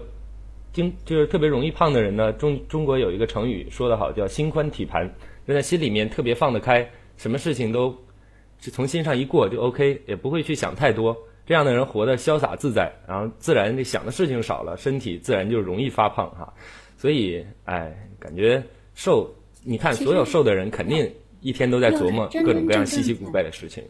[0.74, 5.10] 经就是特别容易胖的人呢，中中国有一个成语说得好，叫心宽体盘，
[5.46, 7.96] 就在心里面特别放得开，什么事情都
[8.60, 11.16] 是从心上一过就 OK，也不会去想太多。
[11.48, 16.52] 这样的人活得潇洒自在，然后自然这想的事情少了，身体自然就容易发胖哈。
[16.98, 18.62] 所以，哎，感觉
[18.94, 19.34] 瘦，
[19.64, 23.82] 你看所有瘦的人肯定一天都在琢磨各种各样稀奇古怪的事情。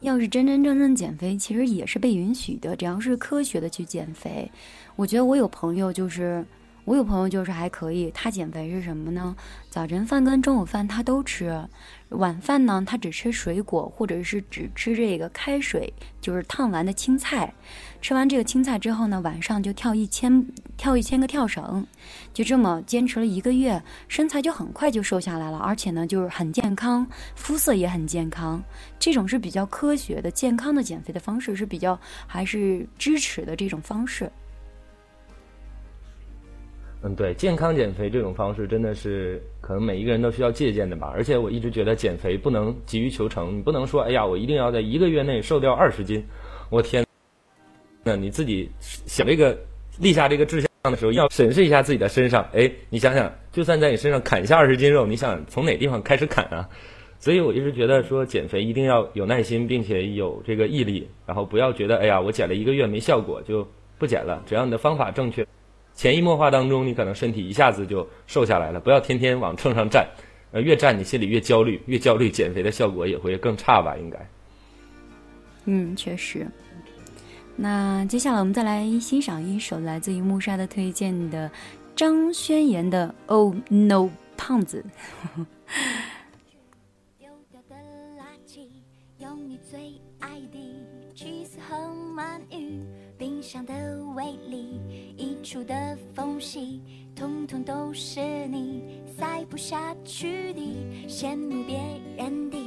[0.00, 4.50] 要是真真正正减肥，其实也是被允许的，只要是科学的去减肥。
[4.96, 6.44] 我觉得我有朋友就是。
[6.84, 9.34] 我有朋友就是还可以，他减肥是什么呢？
[9.70, 11.66] 早晨饭跟中午饭他都吃，
[12.10, 17.52] 晚饭呢他只吃水果或者是只吃这个开水，就是烫完的青菜。
[18.02, 21.86] 吃完这个青菜之后呢，晚上就跳一千跳一千个跳绳，
[22.34, 28.62] 就这么坚持了一个月，身材就很快就瘦下来了，而且呢就是很健康，肤色也很健康。
[28.98, 34.30] 这种是比较科学的、健康的减肥的方式，是比较还是支持的这种方式。
[37.06, 41.12] 嗯，对，健康减肥这种方式真的是可能每一个人都需要借鉴的吧。
[41.14, 46.24] 而且我一直觉得减肥不能急于求成，你不能说哎呀，我一定要在一个月内瘦掉二十斤，
[46.70, 47.04] 我天！
[48.02, 49.54] 那你自己想这个
[50.00, 52.48] 立下这个志向的时候，要审视一下自己的身上。
[52.54, 56.66] 哎，你想想，就算在你身上砍下二十斤肉，你想从哪地方开始砍啊？
[57.18, 64.42] 所以我一直觉得说减肥一定要有耐心，并且有这个毅力，然后不要觉得哎呀，我减了一个月没效果就不减了。
[64.46, 65.46] 只要你的方法正确。
[65.94, 68.80] 潜移默化当中，你可能身体一下子就瘦下来了。
[68.80, 70.08] 不要天天往秤上站，
[70.50, 73.96] 呃，越站你心里越焦虑，越焦虑减肥的效果也会更差吧？
[73.96, 74.28] 应该。
[75.66, 76.46] 嗯，确实。
[77.56, 81.48] 那接下来我们再来欣赏一首来自于木沙的推荐的
[81.94, 84.84] 张宣言的《Oh No 胖子》。
[93.16, 93.72] 冰箱的
[94.14, 94.80] 胃里
[95.16, 96.80] 溢出的缝隙，
[97.14, 98.82] 通通都是你
[99.16, 100.60] 塞不下去的。
[101.08, 101.78] 羡慕别
[102.16, 102.58] 人的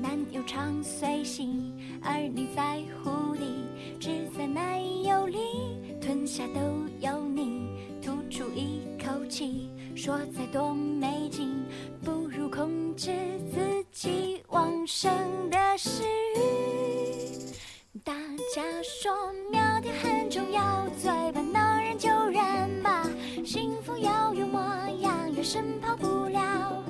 [0.00, 3.40] 男友常随行，而你在乎的
[3.98, 5.38] 只在奶油里，
[6.00, 6.60] 吞下都
[7.00, 7.68] 有你，
[8.00, 11.50] 吐出一口气，说再多没劲，
[12.04, 13.10] 不如控制
[13.52, 15.10] 自己旺盛
[15.50, 16.04] 的食
[16.36, 16.87] 欲。
[18.08, 18.14] 大
[18.54, 19.12] 家说
[19.50, 23.06] 苗条很重要，嘴巴能忍就忍吧。
[23.44, 24.58] 幸福要有模
[25.00, 26.82] 样，有生跑不了。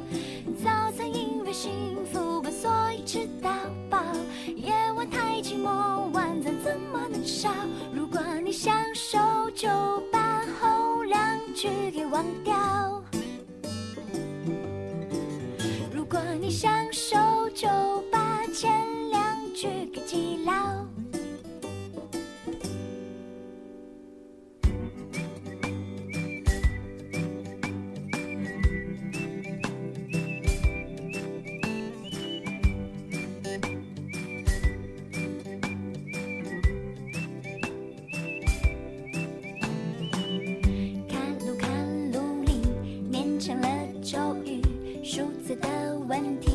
[0.62, 3.50] 早餐因为幸福吧，所以吃到
[3.90, 4.00] 饱。
[4.46, 7.50] 夜晚太寂寞，晚餐怎么能少？
[7.92, 9.18] 如果你享受，
[9.56, 9.68] 就
[10.12, 13.02] 把后两句给忘掉。
[15.92, 17.16] 如果你享受，
[17.56, 17.66] 就
[18.08, 18.70] 把前
[19.10, 20.86] 两句给记牢。
[43.48, 43.68] 成了
[44.02, 44.60] 咒语
[45.02, 46.47] 数字的问题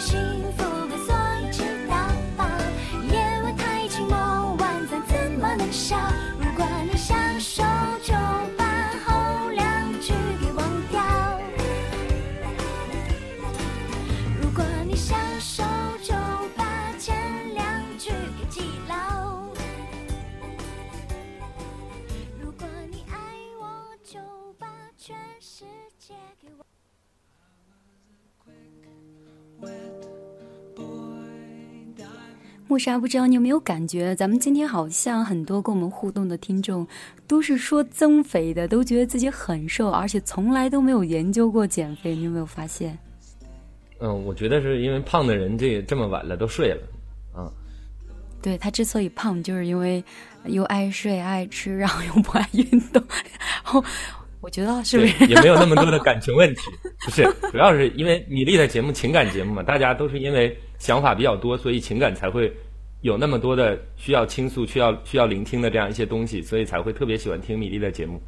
[0.00, 0.53] 心
[32.74, 36.84] 木沙，不知道你有没有感觉，咱们今天好像很多跟我们互动的听众
[37.28, 42.16] 都是说增肥的，都觉得自己很瘦，而且从来都没有研究过减肥。
[42.16, 42.98] 你有没有发现？
[44.00, 46.82] 嗯，我觉得是因为胖的人这这么晚了都睡了，
[47.38, 47.48] 嗯。
[48.42, 50.02] 对他之所以胖，就是因为
[50.46, 53.00] 又爱睡爱吃，然后又不爱运动。
[53.08, 53.84] 然后
[54.40, 56.62] 我觉得是不是也没有那么多的感情问题？
[57.04, 57.22] 不是，
[57.52, 62.52] 主要是因为米粒的节目情感节目嘛，大家都是因为想法比较多，所以情感才会
[63.04, 68.18] 有那么多的需要倾诉、需要需要聆听的这样一些东西，所以才会特别喜欢听米粒的节目。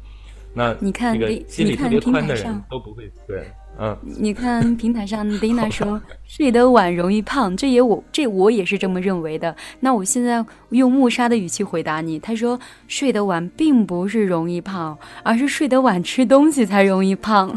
[0.53, 3.43] 那你看，那个心里特别宽的人都不会对。
[3.79, 9.55] 嗯， 你看平台上 Dina 说 睡得晚容易胖，这也我这我也是这么认为的。
[9.79, 17.51] 那我现在用木沙的语气回答你，他说睡得晚并不是容易胖，而是睡得晚吃东西才容易胖，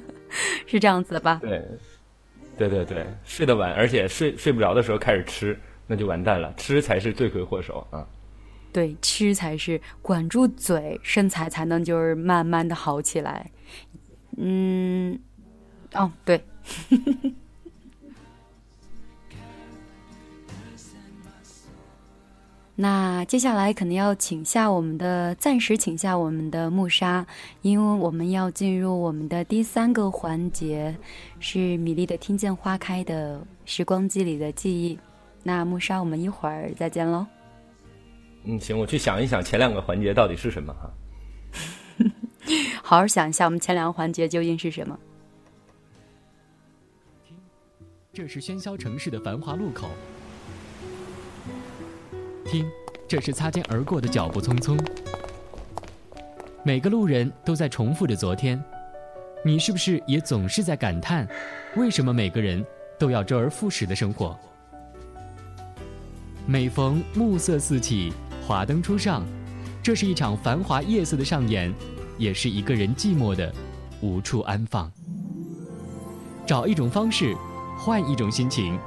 [0.66, 1.38] 是这样子的吧？
[1.42, 1.62] 对，
[2.56, 8.06] 对对对，睡得晚，而且睡睡不着的时候开始吃，那就完蛋了，吃才是罪魁祸首啊。
[8.72, 13.50] 对，吃才是管住嘴，身材才能就是慢慢的好起来。
[14.36, 15.18] 嗯。
[15.92, 16.42] 哦，对。
[22.76, 27.24] 那接下来可能要请下我们的，暂时请下我们的木沙，
[27.62, 30.96] 因为我们要进入我们的第三个环节，
[31.38, 34.98] 是米粒的《听见花开》的时光机里的记忆。
[35.46, 37.24] 那木沙，我们一会儿再见喽。
[38.44, 40.90] 嗯，行，我去想一想前两个环节到底是什么哈。
[42.82, 44.98] 好好想一下，我们前两个环节究竟是什么。
[48.12, 49.90] 这是喧嚣城市的繁华路口。
[52.46, 52.66] 听，
[53.06, 54.78] 这是擦肩而过的脚步匆匆。
[56.62, 58.62] 每个路人都在重复着昨天，
[59.44, 61.28] 你是不是也总是在感叹，
[61.76, 62.64] 为什么每个人
[62.98, 64.38] 都要周而复始的生活？
[66.46, 68.12] 每逢暮色四起，
[68.46, 69.24] 华灯初上，
[69.82, 71.72] 这是一场繁华夜色的上演，
[72.18, 73.52] 也是一个人寂寞的
[74.00, 74.90] 无处安放。
[76.46, 77.36] 找一种方式。
[77.76, 78.78] 换一种心情，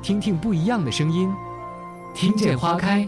[0.00, 1.28] 听听不一样的声音，
[2.14, 3.06] 听见花开，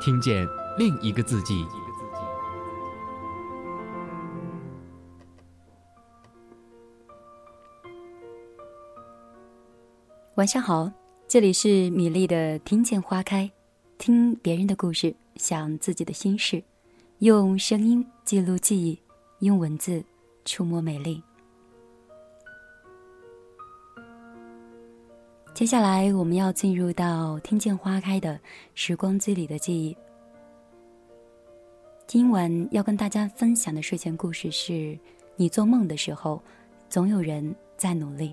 [0.00, 0.46] 听见
[0.78, 1.66] 另一个自己。
[10.36, 10.88] 晚上好，
[11.28, 13.44] 这里是米粒的《听见花开》，
[13.98, 16.64] 听别人的故事，想自己的心事，
[17.18, 18.98] 用声音记录记忆，
[19.40, 20.02] 用文字
[20.46, 21.22] 触摸美丽。
[25.52, 28.40] 接下来我们要进入到听见花开的
[28.74, 29.94] 时光机里的记忆。
[32.06, 34.98] 今晚要跟大家分享的睡前故事是：
[35.36, 36.42] 你做梦的时候，
[36.88, 38.32] 总有人在努力。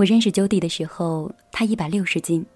[0.00, 2.46] 我认识 Jody 的时候，他一百六十斤，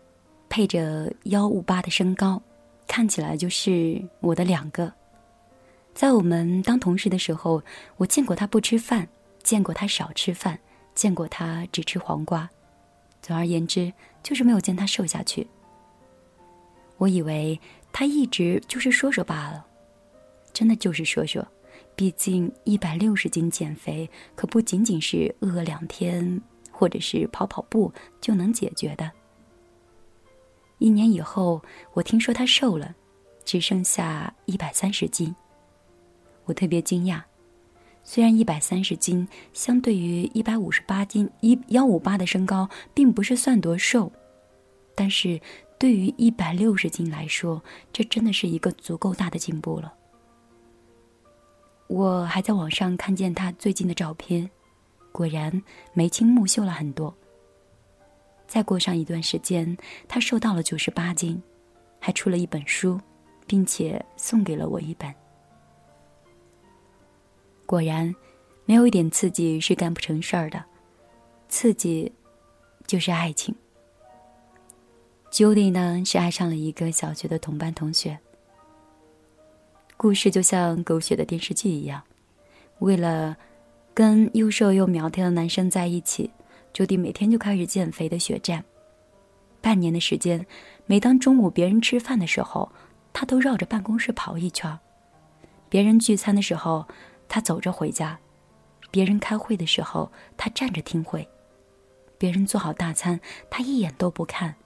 [0.49, 2.40] 配着幺五八的身高。
[2.86, 4.90] 看起来就是我的两个。
[5.92, 7.62] 在我们当同事的时候，
[7.99, 9.07] 我见过他不吃饭，
[9.42, 10.59] 见过他少吃饭，
[10.95, 12.49] 见过他只吃黄瓜。
[13.20, 13.92] 总而言之，
[14.22, 15.47] 就是没有见他瘦下去。
[16.97, 17.61] 我以为
[17.92, 19.66] 他一直就是说说罢了，
[20.55, 21.47] 真的就是说说。
[21.95, 26.40] 毕竟一百六十斤减肥，可不仅仅是饿两天
[26.77, 29.09] 或者是跑跑步就能解决的。
[30.79, 31.62] 一年以后，
[31.93, 32.93] 我听说他瘦了，
[33.45, 35.35] 只剩下一百三十斤。
[36.47, 37.22] 我特别惊讶，
[38.03, 44.11] 虽然一百三十斤相对于一百五十八斤一幺五八的身高并不是算多瘦，
[44.95, 45.41] 但是
[45.79, 47.62] 对于一百六十斤来说，
[47.93, 49.95] 这真的是一个足够大的进步了。
[51.87, 54.51] 我还在网上看见他最近的照片，
[55.15, 55.62] 果然
[55.93, 57.15] 眉清目秀了很多。
[58.49, 61.41] 再过上一段时间，他瘦到了九十八斤，
[62.01, 63.01] 还出了一本书，
[63.47, 65.15] 并且送给了我一本。
[67.65, 68.12] 果然，
[68.65, 70.65] 没有一点刺激是干不成事儿的，
[71.49, 72.12] 刺激
[72.85, 73.55] 就是爱情。
[75.31, 78.19] Judy 呢，是爱上了一个小学的同班同学。
[79.97, 82.03] 故事就像狗血的电视剧一样，
[82.81, 83.37] 为了
[83.95, 86.30] 跟又瘦又苗条的男生在一起。
[86.72, 88.64] 朱迪每天就开始减肥的血战，
[89.61, 90.45] 半年的时间，
[90.86, 92.72] 每当中午别人吃饭的时候，
[93.12, 94.76] 他都绕着办公室跑一圈；
[95.68, 96.88] 别人聚餐的时候，
[97.28, 98.16] 他走着回家；
[98.90, 101.24] 别人开会的时候，他站着听会；
[102.18, 104.57] 别人做好大餐，他一眼都不看，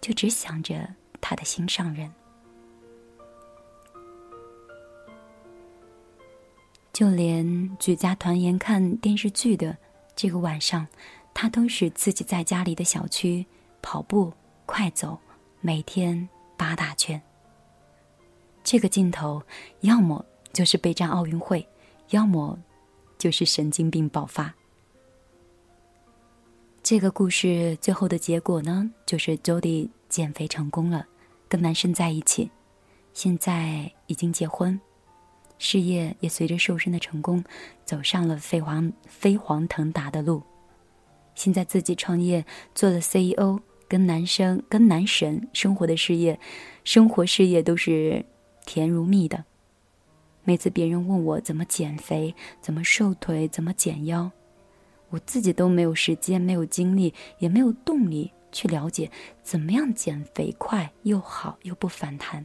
[0.00, 2.10] 就只想着他的心上人。
[6.98, 9.78] 就连举家团圆看电视剧的
[10.16, 10.84] 这个晚上。
[11.32, 13.46] 他都是自己在家里的小区
[13.80, 14.32] 跑步
[14.66, 15.16] 快走，
[15.60, 17.22] 每天八大圈。
[18.64, 19.40] 这个镜头，
[19.82, 21.64] 要么就是备战奥运会，
[22.08, 22.58] 要么
[23.16, 24.52] 就是神经病爆发。
[26.82, 31.06] 这个故事最后的结果呢，就是 Jody 减肥成功了，
[31.48, 32.50] 跟男生在一起，
[33.12, 34.80] 现在已经结婚，
[35.58, 37.44] 事业也随着瘦身的成功，
[37.84, 40.42] 走上了飞黄飞黄腾达的路。
[41.34, 42.44] 现在自己创业
[42.74, 46.38] 做了 CEO，跟男生跟男神生活的事业，
[46.84, 48.24] 生活事业都是
[48.66, 49.44] 甜如蜜的。
[50.44, 54.30] 每次别人问我怎么减肥、怎么瘦腿、怎么减腰。
[55.10, 59.10] 我自己都没有时间、没有精力，也没有动力去了解
[59.42, 62.44] 怎么样减肥快又好又不反弹。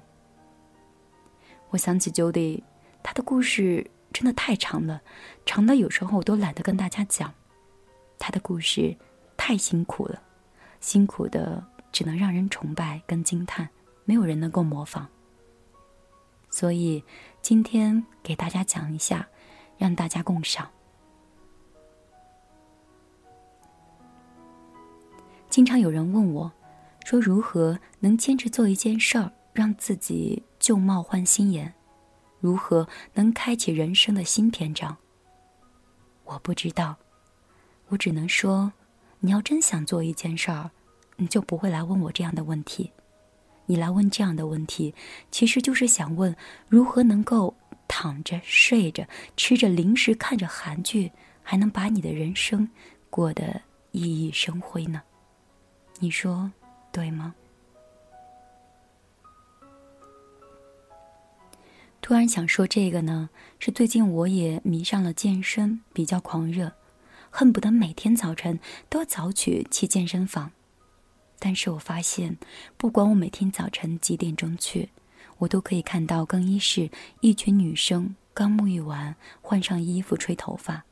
[1.72, 2.62] 我想起 Jody，
[3.04, 5.02] 他的故事真的太长了，
[5.46, 7.34] 长到有时候我都懒得跟大家讲。
[8.18, 8.96] 他的故事
[9.36, 10.22] 太辛苦了，
[10.80, 13.68] 辛苦的只能让人崇拜跟惊叹，
[14.06, 15.08] 没有人能够模仿。
[16.50, 17.04] 所以
[17.42, 19.28] 今天给大家讲一下，
[19.78, 20.70] 让大家共赏。
[25.50, 26.52] 经常有人问我，
[27.04, 31.74] 说如何能坚持做一件事儿，让自己旧貌换新颜？
[32.44, 34.98] 如何能开启人生的新篇章？
[36.26, 36.98] 我不知道，
[37.88, 38.74] 我只能说，
[39.22, 40.70] 你要真想做一件事儿，
[41.16, 42.92] 你就不会来问我这样的问题。
[43.66, 44.94] 你来问这样的问题，
[45.32, 46.36] 其实就是想问
[46.68, 47.56] 如何能够
[47.88, 51.10] 躺着、睡着、吃着零食、看着韩剧，
[51.42, 52.70] 还能把你的人生
[53.10, 53.62] 过得
[53.94, 55.02] 熠熠生辉呢？
[56.00, 56.52] 你说
[56.92, 57.34] 对吗？
[62.04, 63.30] 突然想说这个呢，
[63.60, 66.74] 是最近我也迷上了健身，比较狂热，
[67.30, 70.52] 恨不得每天早晨都早起去健身房。
[71.40, 72.38] 但是我发现，
[72.76, 74.90] 不管我每天早晨几点钟去，
[75.38, 76.92] 我都可以看到更衣室
[77.22, 80.84] 一群女生刚沐浴完，换上衣服吹头发。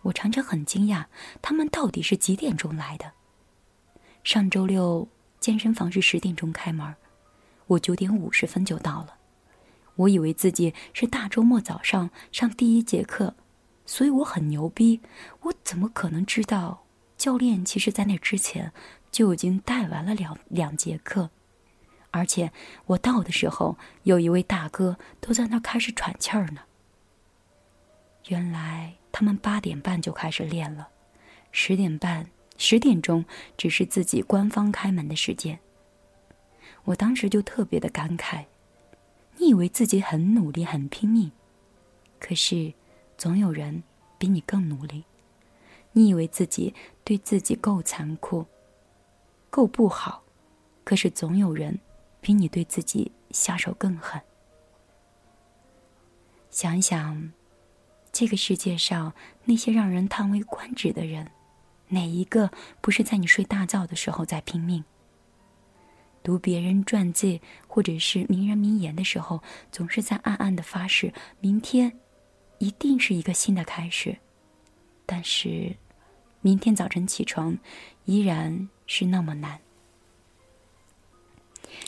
[0.00, 1.04] 我常常很惊讶，
[1.42, 3.12] 她们到底是几点钟来的？
[4.24, 5.06] 上周六
[5.38, 6.94] 健身房是十点钟开门，
[7.66, 9.17] 我九点五十分就到了。
[9.98, 13.34] 我以为自己是大周末早上上第一节课，
[13.84, 15.00] 所以我很牛逼。
[15.42, 16.84] 我怎么可能知道
[17.16, 18.72] 教练其实在那之前
[19.10, 21.30] 就已经带完了两两节课？
[22.10, 22.52] 而且
[22.86, 26.62] 我到的时候，有一位大哥都在那开始喘气儿呢。
[28.28, 30.88] 原来他们八点半就开始练了，
[31.50, 32.30] 十点半。
[32.60, 33.24] 十点钟
[33.56, 35.60] 只是自己官方开门的时间。
[36.84, 38.46] 我当时就特别的感慨：
[39.38, 41.30] 你以为自己很努力、很拼命，
[42.18, 42.74] 可是
[43.16, 43.82] 总有人
[44.18, 45.04] 比你更努力；
[45.92, 46.74] 你以为自己
[47.04, 48.46] 对自己够残酷、
[49.48, 50.22] 够不好，
[50.84, 51.78] 可是总有人
[52.20, 54.20] 比你对自己下手更狠。
[56.50, 57.32] 想想，
[58.10, 59.12] 这个世界上
[59.44, 61.30] 那些让人叹为观止的人。
[61.90, 64.84] 哪一个不是在你睡大觉的时候在拼命？
[66.28, 71.10] 读别人传记或者是名人名言的时候，总是在暗暗的发誓，
[71.40, 71.90] 明天
[72.58, 74.14] 一定是一个新的开始。
[75.06, 75.74] 但是，
[76.42, 77.56] 明天早晨起床
[78.04, 79.58] 依然是那么难。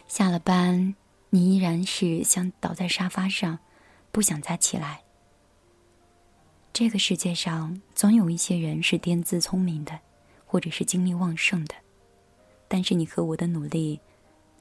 [0.08, 0.94] 下了班，
[1.28, 3.58] 你依然是想倒在沙发上，
[4.10, 5.02] 不想再起来。
[6.72, 10.00] 这个世界上总有一些人是天资聪明的，
[10.46, 11.74] 或者是精力旺盛的，
[12.68, 14.00] 但是你和我的努力，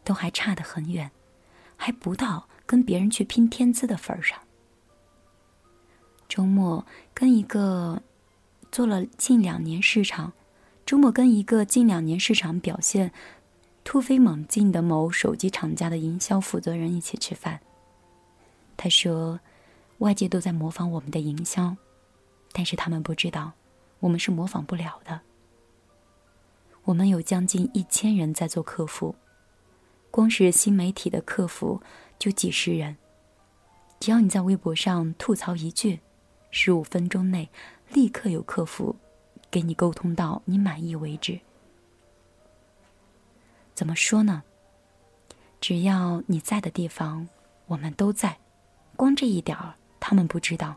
[0.09, 1.11] 都还差得很远，
[1.77, 4.39] 还不到跟别人去拼天资的份儿上。
[6.27, 6.83] 周末
[7.13, 8.01] 跟一个
[8.71, 10.33] 做了近两年市场，
[10.83, 13.11] 周末跟一个近两年市场表现
[13.83, 17.59] 突飞猛进的某手机厂家的营销负责人一起吃饭。
[18.75, 19.39] 他说，
[19.99, 21.77] 外界都在模仿我们的营销。
[22.51, 23.51] 但是他们不知道，
[23.99, 25.21] 我们是模仿不了的。
[26.85, 29.13] 我们有将近一千人在做客服，
[30.11, 31.81] 光是新媒体的客服
[32.17, 32.95] 就几十人。
[33.99, 35.99] 只要你在微博上吐槽一句，
[36.51, 37.49] 十五分钟内
[37.89, 38.95] 立刻有客服
[39.51, 41.39] 给你沟通到你满意为止。
[43.73, 44.43] 怎么说呢？
[45.61, 47.27] 只要你在的地方，
[47.67, 48.37] 我们都在。
[48.95, 50.75] 光这一点儿，他们不知道。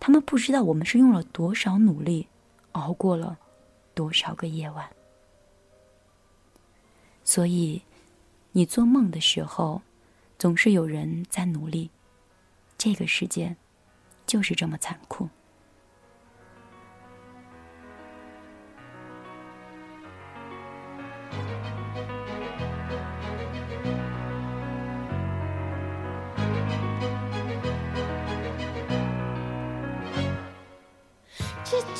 [0.00, 2.28] 他们不知道我们是用了多少努力，
[2.72, 3.38] 熬过了
[3.94, 4.88] 多少个夜晚。
[7.24, 7.82] 所以，
[8.52, 9.82] 你做梦的时候，
[10.38, 11.90] 总是有人在努力。
[12.76, 13.56] 这个世界
[14.26, 15.28] 就是这么残酷。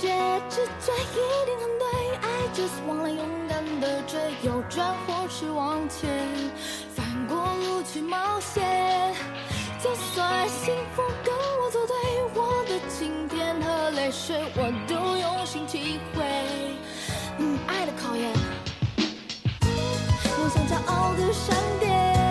[0.01, 1.84] 觉，直觉一定很对。
[2.22, 6.09] I just wanna 勇敢的追，右转或是往前，
[6.94, 9.14] 翻过路去冒险。
[9.82, 11.94] 就算幸福跟我作对，
[12.34, 16.24] 我的晴天和泪水我都用心体会。
[17.38, 18.32] 嗯，爱的考验，
[20.38, 22.28] 梦想骄傲的闪电。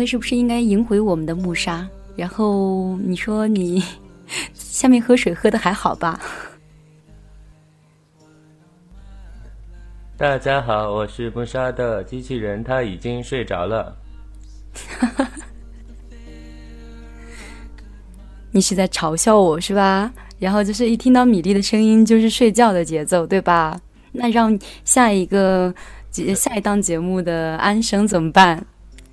[0.00, 1.86] 此刻是不是应该赢回我们的木沙？
[2.16, 3.84] 然后你说你
[4.54, 6.18] 下面喝水喝的还好吧？
[10.16, 13.94] 大家好，我是木沙的机器人，他已经睡着了。
[18.52, 20.10] 你是在嘲笑我是吧？
[20.38, 23.78] 然后就是一听到米粒的声音就是睡觉的节奏，对吧？
[24.12, 25.74] 那让下一个
[26.10, 28.64] 节下一档节目的安生怎么办？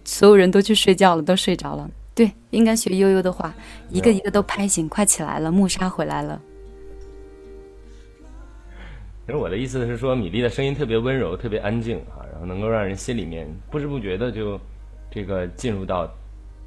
[0.07, 1.91] 所有人都去睡觉了，都睡着了。
[2.15, 3.53] 对，应该学悠悠的话，
[3.89, 6.41] 一个一个都拍醒，快起来了，木沙回来了。
[9.25, 14.57] 其实我的意思是说，米粒的声音特别温柔，特别安静啊，然后能够让人心里面不知不觉的就
[15.11, 16.09] 这个进入到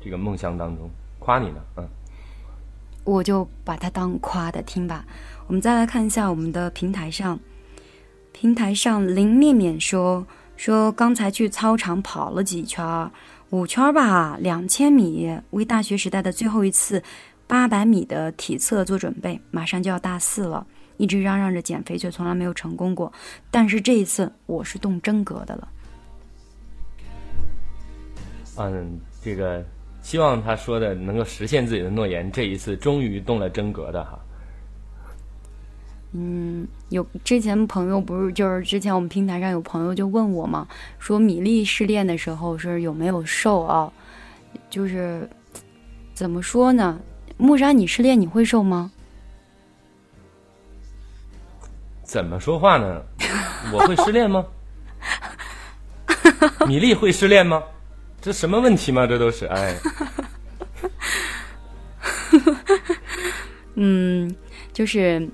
[0.04, 0.90] 这个梦乡当中。
[1.18, 1.88] 夸你呢，嗯。
[3.04, 5.06] 我就把它当夸的听吧。
[5.46, 7.40] 我们再来看一下我们的平台上，
[8.32, 10.26] 平台上林面面说。
[10.60, 13.10] 说刚才去操场跑了几圈，
[13.48, 17.02] 五圈吧，两千米，为大学时代的最后一次
[17.46, 19.40] 八百米的体测做准备。
[19.50, 20.66] 马上就要大四了，
[20.98, 23.10] 一直嚷嚷着减肥，却从来没有成功过。
[23.50, 25.68] 但是这一次，我是动真格的了。
[28.58, 29.64] 嗯，这个
[30.02, 32.30] 希望他说的能够实现自己的诺言。
[32.30, 34.18] 这一次终于动了真格的哈。
[36.12, 40.66] 嗯，有之前朋友不是就是之前我们平台上有朋友就问我嘛，
[40.98, 43.92] 说米粒失恋的时候是有没有瘦啊？
[44.68, 45.30] 就是
[46.12, 46.98] 怎么说呢？
[47.36, 48.90] 木沙，你失恋你会瘦吗？
[52.02, 53.00] 怎么说话呢？
[53.72, 54.44] 我会失恋吗？
[56.66, 57.62] 米粒会失恋吗？
[58.20, 59.06] 这什么问题吗？
[59.06, 59.76] 这都是哎。
[63.76, 64.34] 嗯，
[64.72, 65.28] 就是。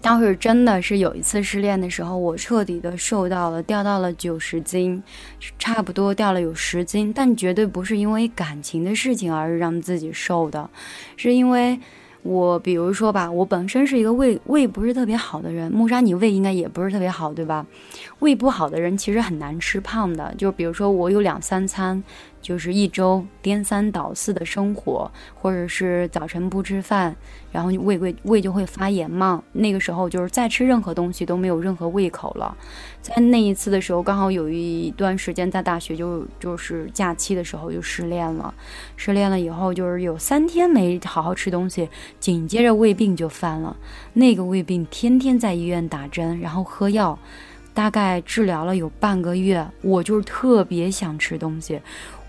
[0.00, 5.02] 当时真的是有一次失恋的时候，我彻底的瘦到了，掉到了九十斤，
[5.58, 10.68] 差不多掉了有十斤，但绝对不是因为感情的事情而让自己瘦的，
[11.16, 11.78] 是因为。
[12.24, 17.64] 我比如说吧，我本身是一个胃胃不是特别好的人，木沙你胃应该也不是特别好，对吧？
[18.18, 22.02] 胃不好的人其实很难吃胖的，就比如说我有两三餐。
[22.40, 27.14] 就是一周颠三倒四的生活，或者是早晨不吃饭，
[27.50, 29.42] 然后胃胃胃就会发炎嘛。
[29.52, 32.56] 那个时候就是再吃任何东西都没有任何胃口了。
[33.00, 38.52] 在那一次的时候，刚好有一段时间在大学就就是假期的时候就失恋了。
[38.96, 41.88] 失恋了以后，就是有三天没好好吃东西，
[42.20, 43.76] 紧接着胃病就犯了。
[44.12, 47.18] 那个胃病天天在医院打针，然后喝药，
[47.72, 49.66] 大概治疗了有半个月。
[49.82, 51.80] 我就是特别想吃东西。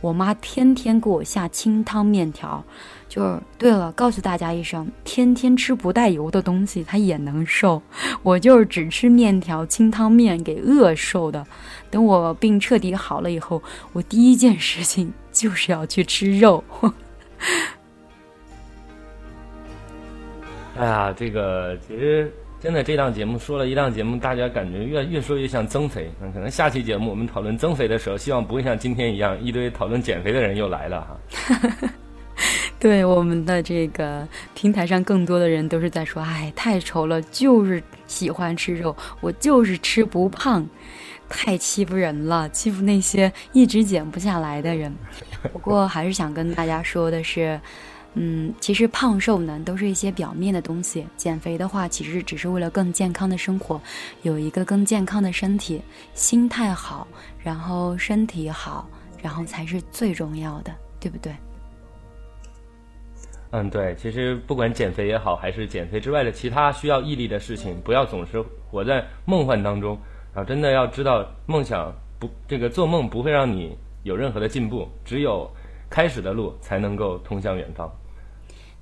[0.01, 2.63] 我妈天天给我下清汤面条，
[3.09, 7.81] 就是对了，告诉大家一声，天天吃不带油的东西，它也能瘦。
[8.23, 11.45] 我就是只吃面条、清汤面给饿瘦的。
[11.89, 16.63] 等我病彻底好了以后，我第一件事情就是要去吃肉。
[20.77, 22.31] 哎呀，这个其实。
[22.61, 26.11] 真的，这档节目说了一档节目，大家感觉越越说越像增肥。
[26.21, 31.17] 嗯，可能下期节目我们讨论增肥的时候，希望不会像今天一样，一堆讨论减肥的人又来了哈。
[32.81, 40.65] 对，我们的这个平台上更多的人都是在说：“哎，太丑了，就是喜欢吃肉，我就是吃不胖，
[41.27, 44.93] 太欺负人了，欺负那些一直减不下来的人。”
[45.51, 47.59] 不过 还是想跟大家说的是。
[48.15, 51.05] 嗯，其实胖瘦呢都是一些表面的东西。
[51.15, 53.79] 减肥的话，其实只是为了更健康的生活，
[54.23, 55.79] 有一个更健康的身体，
[56.15, 57.07] 心态好，
[57.37, 58.89] 然后身体好，
[59.21, 61.31] 然后才是最重要的，对不对？
[63.51, 63.95] 嗯，对。
[63.95, 68.39] 其实不管减肥也好，还是减肥之外的其他需要毅力的事情，不要总是
[68.69, 69.97] 活在梦幻当中
[70.33, 70.43] 啊！
[70.43, 75.49] 真的要知道，梦想不，这个做梦不会让你有任何的进步，只有
[75.89, 77.91] 开始的路才能够通向远方。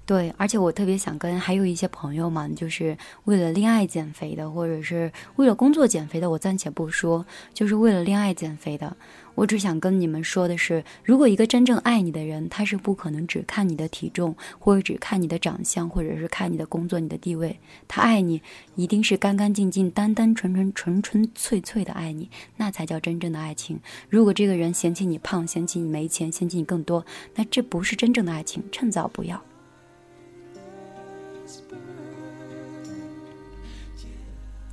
[0.07, 8.95] 对，而且我特别想跟还有一些朋友们，就是为了恋爱减肥的，或者是为了工作减肥的，我暂且不说，就是为了恋爱减肥的，
[9.35, 18.41] 我只想跟你们说的是，如果一个真正爱你的人，他是不可能只看你的体重，或者只看你的长相，或者是看你的工作、你的地位，他爱你
[18.75, 23.77] 一定是干干净净、单单纯纯、纯纯粹粹的爱你，那才叫真正的爱情。
[24.09, 27.05] 如果这个人嫌弃你胖，嫌弃你没钱，嫌弃你更多，
[27.35, 29.43] 那这不是真正的爱情，趁早不要。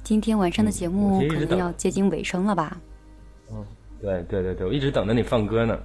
[0.05, 2.76] 今天晚上的节目可能要接近尾声了吧？
[3.50, 3.64] 嗯，
[4.00, 5.78] 对对对对，我一直等着你放歌呢。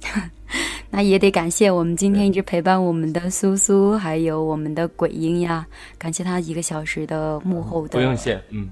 [0.90, 5.66] 那也得感谢我们今天一直陪伴我们的苏苏，还有我们的鬼音呀，
[5.98, 7.98] 感谢他一个小时的幕后的。
[7.98, 8.70] 不用谢，嗯。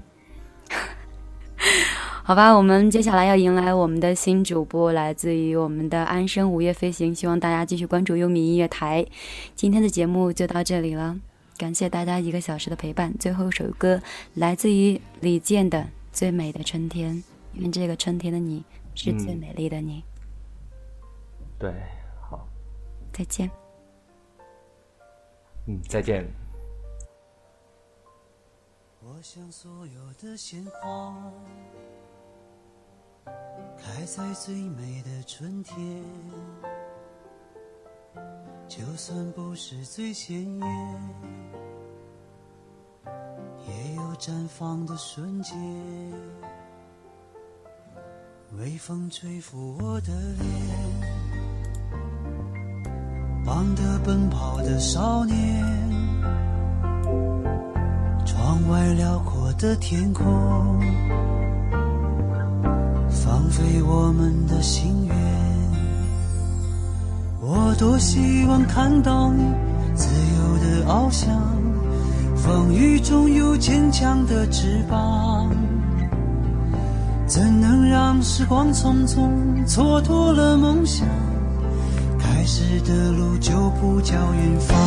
[2.23, 9.05] 好吧，我们接下来要迎来我们的新主播，来自于我们的安生午夜飞行，希望大家继续关注优米音乐台。
[9.55, 11.15] 今天的节目就到这里了。
[11.59, 13.13] 感谢大家一个小时的陪伴。
[13.19, 14.01] 最后一首歌
[14.35, 15.77] 来自于李健的
[16.13, 17.13] 《最美的春天》，
[17.53, 18.63] 因为这个春天的你
[18.95, 20.01] 是最美丽的你。
[21.59, 21.69] 对，
[22.21, 22.47] 好，
[23.11, 23.51] 再见。
[25.67, 26.25] 嗯，再见。
[29.01, 31.13] 我想所有的鲜花
[33.77, 36.01] 开在最美的春天。
[38.67, 41.01] 就算不是最鲜艳，
[43.67, 45.57] 也有绽放的瞬间。
[48.57, 50.07] 微风吹拂我的
[50.39, 50.49] 脸，
[53.45, 55.63] 忙得奔跑的少年，
[58.25, 60.25] 窗外辽阔的天空，
[63.09, 65.15] 放飞我们的心愿。
[67.39, 69.43] 我多希望看到你
[69.95, 71.58] 自由的翱翔，
[72.43, 75.49] 风雨中有坚强的翅膀。
[77.27, 79.29] 怎能让时光匆匆
[79.67, 81.07] 蹉跎了梦想？
[82.17, 84.77] 开始的路就不叫远方。